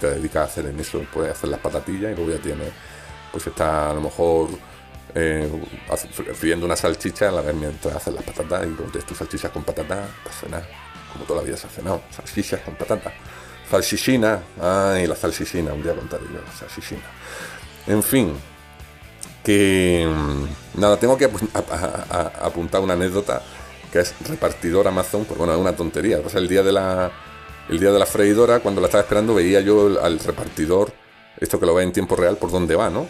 te 0.00 0.10
dedicas 0.10 0.42
a 0.42 0.44
hacer 0.44 0.66
en 0.66 0.78
eso, 0.78 1.02
puedes 1.10 1.32
hacer 1.32 1.48
las 1.48 1.60
patatillas 1.60 2.12
y 2.12 2.14
luego 2.16 2.32
ya 2.32 2.38
tienes, 2.38 2.70
pues 3.32 3.46
está 3.46 3.90
a 3.90 3.94
lo 3.94 4.02
mejor 4.02 4.50
eh, 5.14 5.48
friendo 6.34 6.66
una 6.66 6.76
salchicha 6.76 7.30
a 7.30 7.32
la 7.32 7.40
vez 7.40 7.54
mientras 7.54 7.94
haces 7.94 8.12
las 8.12 8.22
patatas 8.22 8.64
y 8.64 8.70
luego 8.70 8.90
tienes 8.90 9.06
tus 9.06 9.16
salchichas 9.16 9.50
con 9.52 9.64
patatas 9.64 10.06
para 10.22 10.36
cenar, 10.36 10.68
como 11.10 11.24
toda 11.24 11.40
la 11.40 11.46
vida 11.46 11.56
se 11.56 11.66
ha 11.66 11.70
cenado, 11.70 12.02
salchichas 12.10 12.60
con 12.60 12.74
patatas. 12.74 13.14
Salchichina, 13.70 14.42
ay, 14.60 15.06
la 15.06 15.16
salchichina, 15.16 15.72
un 15.72 15.82
día 15.82 15.94
contaré 15.94 16.24
yo. 16.24 16.40
En 17.92 18.02
fin, 18.02 18.32
que 19.42 20.08
mm, 20.08 20.80
nada, 20.80 20.96
tengo 20.98 21.16
que 21.16 21.30
apuntar 22.40 22.80
una 22.80 22.94
anécdota 22.94 23.42
que 23.92 24.00
es 24.00 24.14
repartidor 24.28 24.88
Amazon, 24.88 25.24
pues 25.24 25.38
bueno, 25.38 25.54
es 25.54 25.58
una 25.58 25.74
tontería. 25.74 26.20
O 26.24 26.28
sea, 26.28 26.40
el 26.40 26.48
día 26.48 26.62
de 26.62 26.72
la 26.72 27.12
el 27.68 27.80
día 27.80 27.90
de 27.90 27.98
la 27.98 28.06
freidora, 28.06 28.60
cuando 28.60 28.80
la 28.80 28.86
estaba 28.86 29.02
esperando, 29.02 29.34
veía 29.34 29.60
yo 29.60 30.00
al 30.00 30.18
repartidor, 30.20 30.92
esto 31.38 31.58
que 31.58 31.66
lo 31.66 31.74
ve 31.74 31.82
en 31.82 31.92
tiempo 31.92 32.14
real, 32.14 32.36
por 32.36 32.50
dónde 32.50 32.76
va, 32.76 32.90
¿no? 32.90 33.08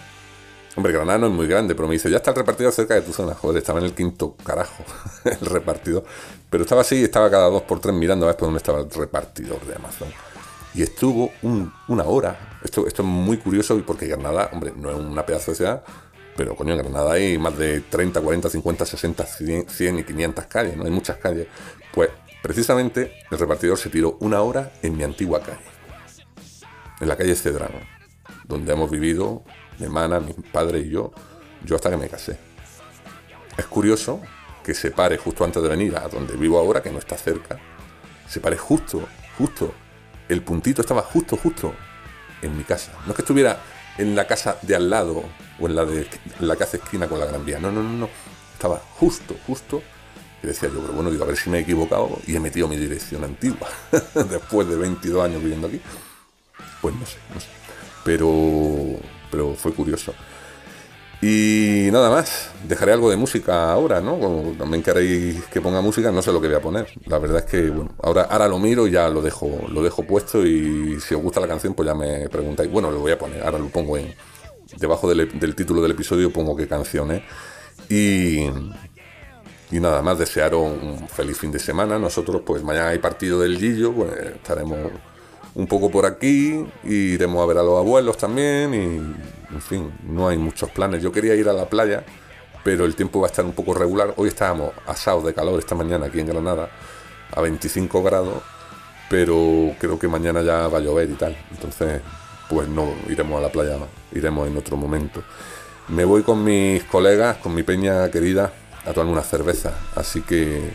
Hombre, 0.76 0.92
Granada 0.92 1.18
no 1.18 1.26
es 1.28 1.32
muy 1.32 1.46
grande, 1.46 1.74
pero 1.74 1.88
me 1.88 1.94
dice, 1.94 2.10
ya 2.10 2.18
está 2.18 2.30
el 2.30 2.36
repartidor 2.36 2.72
cerca 2.72 2.94
de 2.94 3.02
tu 3.02 3.12
zona. 3.12 3.34
Joder, 3.34 3.58
estaba 3.58 3.78
en 3.78 3.86
el 3.86 3.94
quinto 3.94 4.36
carajo, 4.44 4.84
el 5.24 5.40
repartidor. 5.40 6.04
Pero 6.50 6.64
estaba 6.64 6.82
así, 6.82 7.02
estaba 7.02 7.30
cada 7.30 7.48
dos 7.48 7.62
por 7.62 7.80
tres 7.80 7.94
mirando 7.94 8.26
a 8.26 8.28
ver 8.28 8.36
por 8.36 8.48
dónde 8.48 8.58
estaba 8.58 8.80
el 8.80 8.90
repartidor 8.90 9.64
de 9.66 9.74
Amazon. 9.74 10.08
Y 10.76 10.82
estuvo 10.82 11.32
una 11.42 12.04
hora. 12.04 12.58
Esto, 12.62 12.86
esto 12.86 13.00
es 13.00 13.08
muy 13.08 13.38
curioso 13.38 13.82
porque 13.86 14.06
Granada, 14.06 14.50
hombre, 14.52 14.74
no 14.76 14.90
es 14.90 14.96
una 14.96 15.24
pedazo 15.24 15.52
de 15.52 15.56
ciudad, 15.56 15.82
pero 16.36 16.54
coño, 16.54 16.74
en 16.74 16.78
Granada 16.80 17.12
hay 17.12 17.38
más 17.38 17.56
de 17.56 17.80
30, 17.80 18.20
40, 18.20 18.50
50, 18.50 18.84
60, 18.84 19.24
100, 19.24 19.98
y 19.98 20.04
500 20.04 20.46
calles, 20.46 20.76
¿no? 20.76 20.84
Hay 20.84 20.90
muchas 20.90 21.16
calles. 21.16 21.46
Pues 21.94 22.10
precisamente 22.42 23.14
el 23.30 23.38
repartidor 23.38 23.78
se 23.78 23.88
tiró 23.88 24.18
una 24.20 24.42
hora 24.42 24.74
en 24.82 24.98
mi 24.98 25.02
antigua 25.02 25.40
calle. 25.40 25.64
En 27.00 27.08
la 27.08 27.16
calle 27.16 27.34
Cedrano, 27.34 27.80
donde 28.44 28.70
hemos 28.70 28.90
vivido 28.90 29.44
mi 29.78 29.86
hermana, 29.86 30.20
mi 30.20 30.34
padre 30.34 30.80
y 30.80 30.90
yo, 30.90 31.10
yo 31.64 31.76
hasta 31.76 31.88
que 31.88 31.96
me 31.96 32.10
casé. 32.10 32.36
Es 33.56 33.64
curioso 33.64 34.20
que 34.62 34.74
se 34.74 34.90
pare 34.90 35.16
justo 35.16 35.42
antes 35.42 35.62
de 35.62 35.70
venir 35.70 35.96
a 35.96 36.06
donde 36.08 36.36
vivo 36.36 36.58
ahora, 36.58 36.82
que 36.82 36.90
no 36.90 36.98
está 36.98 37.16
cerca. 37.16 37.58
Se 38.28 38.40
pare 38.40 38.58
justo, 38.58 39.08
justo. 39.38 39.72
El 40.28 40.42
puntito 40.42 40.80
estaba 40.80 41.02
justo, 41.02 41.36
justo 41.36 41.74
en 42.42 42.56
mi 42.56 42.64
casa. 42.64 42.92
No 43.04 43.10
es 43.10 43.16
que 43.16 43.22
estuviera 43.22 43.60
en 43.98 44.14
la 44.14 44.26
casa 44.26 44.58
de 44.62 44.76
al 44.76 44.90
lado 44.90 45.24
o 45.58 45.66
en 45.66 45.76
la 45.76 45.84
de 45.84 46.06
la 46.40 46.56
que 46.56 46.64
hace 46.64 46.76
esquina 46.78 47.08
con 47.08 47.18
la 47.18 47.26
Gran 47.26 47.44
Vía. 47.44 47.58
No, 47.58 47.70
no, 47.70 47.82
no, 47.82 47.90
no. 47.90 48.08
Estaba 48.52 48.80
justo, 48.98 49.36
justo. 49.46 49.82
Y 50.42 50.46
decía 50.46 50.68
yo, 50.68 50.80
pero 50.80 50.92
bueno, 50.92 51.10
digo, 51.10 51.24
a 51.24 51.26
ver 51.26 51.36
si 51.36 51.48
me 51.50 51.58
he 51.58 51.60
equivocado 51.62 52.18
y 52.26 52.36
he 52.36 52.40
metido 52.40 52.68
mi 52.68 52.76
dirección 52.76 53.24
antigua. 53.24 53.68
Después 54.14 54.68
de 54.68 54.76
22 54.76 55.24
años 55.24 55.42
viviendo 55.42 55.68
aquí. 55.68 55.80
Pues 56.80 56.94
no 56.94 57.06
sé, 57.06 57.16
no 57.32 57.40
sé. 57.40 57.48
Pero, 58.04 58.98
pero 59.30 59.54
fue 59.54 59.72
curioso. 59.72 60.14
Y 61.28 61.90
nada 61.90 62.08
más, 62.08 62.50
dejaré 62.68 62.92
algo 62.92 63.10
de 63.10 63.16
música 63.16 63.72
ahora, 63.72 64.00
¿no? 64.00 64.20
Como 64.20 64.52
también 64.52 64.80
queréis 64.80 65.42
que 65.46 65.60
ponga 65.60 65.80
música, 65.80 66.12
no 66.12 66.22
sé 66.22 66.30
lo 66.30 66.40
que 66.40 66.46
voy 66.46 66.56
a 66.56 66.60
poner. 66.60 66.86
La 67.06 67.18
verdad 67.18 67.38
es 67.38 67.46
que, 67.46 67.68
bueno, 67.68 67.90
ahora, 68.00 68.22
ahora 68.30 68.46
lo 68.46 68.60
miro 68.60 68.86
y 68.86 68.92
ya 68.92 69.08
lo 69.08 69.20
dejo, 69.20 69.50
lo 69.68 69.82
dejo 69.82 70.04
puesto 70.04 70.46
y 70.46 71.00
si 71.00 71.16
os 71.16 71.20
gusta 71.20 71.40
la 71.40 71.48
canción, 71.48 71.74
pues 71.74 71.88
ya 71.88 71.96
me 71.96 72.28
preguntáis. 72.28 72.70
Bueno, 72.70 72.92
lo 72.92 73.00
voy 73.00 73.10
a 73.10 73.18
poner, 73.18 73.42
ahora 73.42 73.58
lo 73.58 73.66
pongo 73.70 73.96
en... 73.96 74.14
Debajo 74.78 75.08
del, 75.08 75.54
título 75.56 75.82
del 75.82 75.92
episodio 75.92 76.32
pongo 76.32 76.54
qué 76.54 76.68
canción 76.68 77.10
es. 77.10 77.22
Y, 77.88 78.42
y 79.72 79.80
nada 79.80 80.02
más, 80.02 80.20
desearos 80.20 80.62
un 80.80 81.08
feliz 81.08 81.38
fin 81.38 81.50
de 81.50 81.58
semana. 81.58 81.98
Nosotros, 81.98 82.42
pues 82.46 82.62
mañana 82.62 82.90
hay 82.90 83.00
partido 83.00 83.40
del 83.40 83.58
Gillo, 83.58 83.92
pues 83.92 84.12
estaremos 84.12 84.92
un 85.56 85.66
poco 85.66 85.90
por 85.90 86.06
aquí, 86.06 86.64
iremos 86.84 87.42
a 87.42 87.46
ver 87.46 87.58
a 87.58 87.62
los 87.64 87.78
abuelos 87.78 88.16
también 88.16 88.74
y, 88.74 89.35
en 89.50 89.60
fin, 89.60 89.92
no 90.02 90.28
hay 90.28 90.38
muchos 90.38 90.70
planes. 90.70 91.02
Yo 91.02 91.12
quería 91.12 91.34
ir 91.34 91.48
a 91.48 91.52
la 91.52 91.68
playa, 91.68 92.04
pero 92.64 92.84
el 92.84 92.94
tiempo 92.94 93.20
va 93.20 93.26
a 93.26 93.30
estar 93.30 93.44
un 93.44 93.52
poco 93.52 93.74
regular. 93.74 94.14
Hoy 94.16 94.28
estábamos 94.28 94.72
asados 94.86 95.24
de 95.24 95.34
calor 95.34 95.58
esta 95.58 95.74
mañana 95.74 96.06
aquí 96.06 96.20
en 96.20 96.26
Granada, 96.26 96.68
a 97.34 97.40
25 97.40 98.02
grados, 98.02 98.42
pero 99.08 99.74
creo 99.78 99.98
que 99.98 100.08
mañana 100.08 100.42
ya 100.42 100.68
va 100.68 100.78
a 100.78 100.80
llover 100.80 101.10
y 101.10 101.14
tal. 101.14 101.36
Entonces, 101.50 102.00
pues 102.48 102.68
no 102.68 102.92
iremos 103.08 103.38
a 103.38 103.42
la 103.42 103.48
playa, 103.50 103.78
iremos 104.12 104.48
en 104.48 104.56
otro 104.56 104.76
momento. 104.76 105.22
Me 105.88 106.04
voy 106.04 106.22
con 106.22 106.42
mis 106.42 106.82
colegas, 106.84 107.36
con 107.38 107.54
mi 107.54 107.62
peña 107.62 108.10
querida, 108.10 108.52
a 108.84 108.92
tomarme 108.92 109.12
una 109.12 109.22
cerveza. 109.22 109.72
Así 109.94 110.22
que 110.22 110.70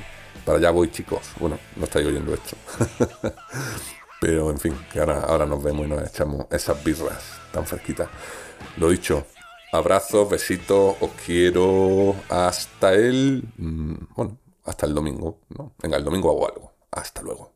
para 0.46 0.58
allá 0.58 0.72
voy, 0.72 0.90
chicos. 0.90 1.32
Bueno, 1.40 1.60
no 1.76 1.84
estáis 1.84 2.08
oyendo 2.08 2.34
esto. 2.34 2.56
Pero 4.22 4.52
en 4.52 4.60
fin, 4.60 4.78
ahora, 5.00 5.22
ahora 5.22 5.46
nos 5.48 5.64
vemos 5.64 5.88
y 5.88 5.90
nos 5.90 6.08
echamos 6.08 6.46
esas 6.52 6.84
birras 6.84 7.24
tan 7.52 7.66
fresquitas. 7.66 8.08
Lo 8.78 8.90
dicho, 8.90 9.26
abrazos, 9.72 10.30
besitos, 10.30 10.96
os 11.02 11.10
quiero 11.26 12.16
hasta 12.30 12.94
el. 12.94 13.44
Mm, 13.58 13.96
bueno, 14.16 14.38
hasta 14.66 14.86
el 14.86 14.94
domingo, 14.94 15.40
¿no? 15.50 15.74
Venga, 15.82 15.98
el 15.98 16.04
domingo 16.04 16.30
hago 16.30 16.48
algo. 16.48 16.74
Hasta 16.92 17.24
luego. 17.24 17.51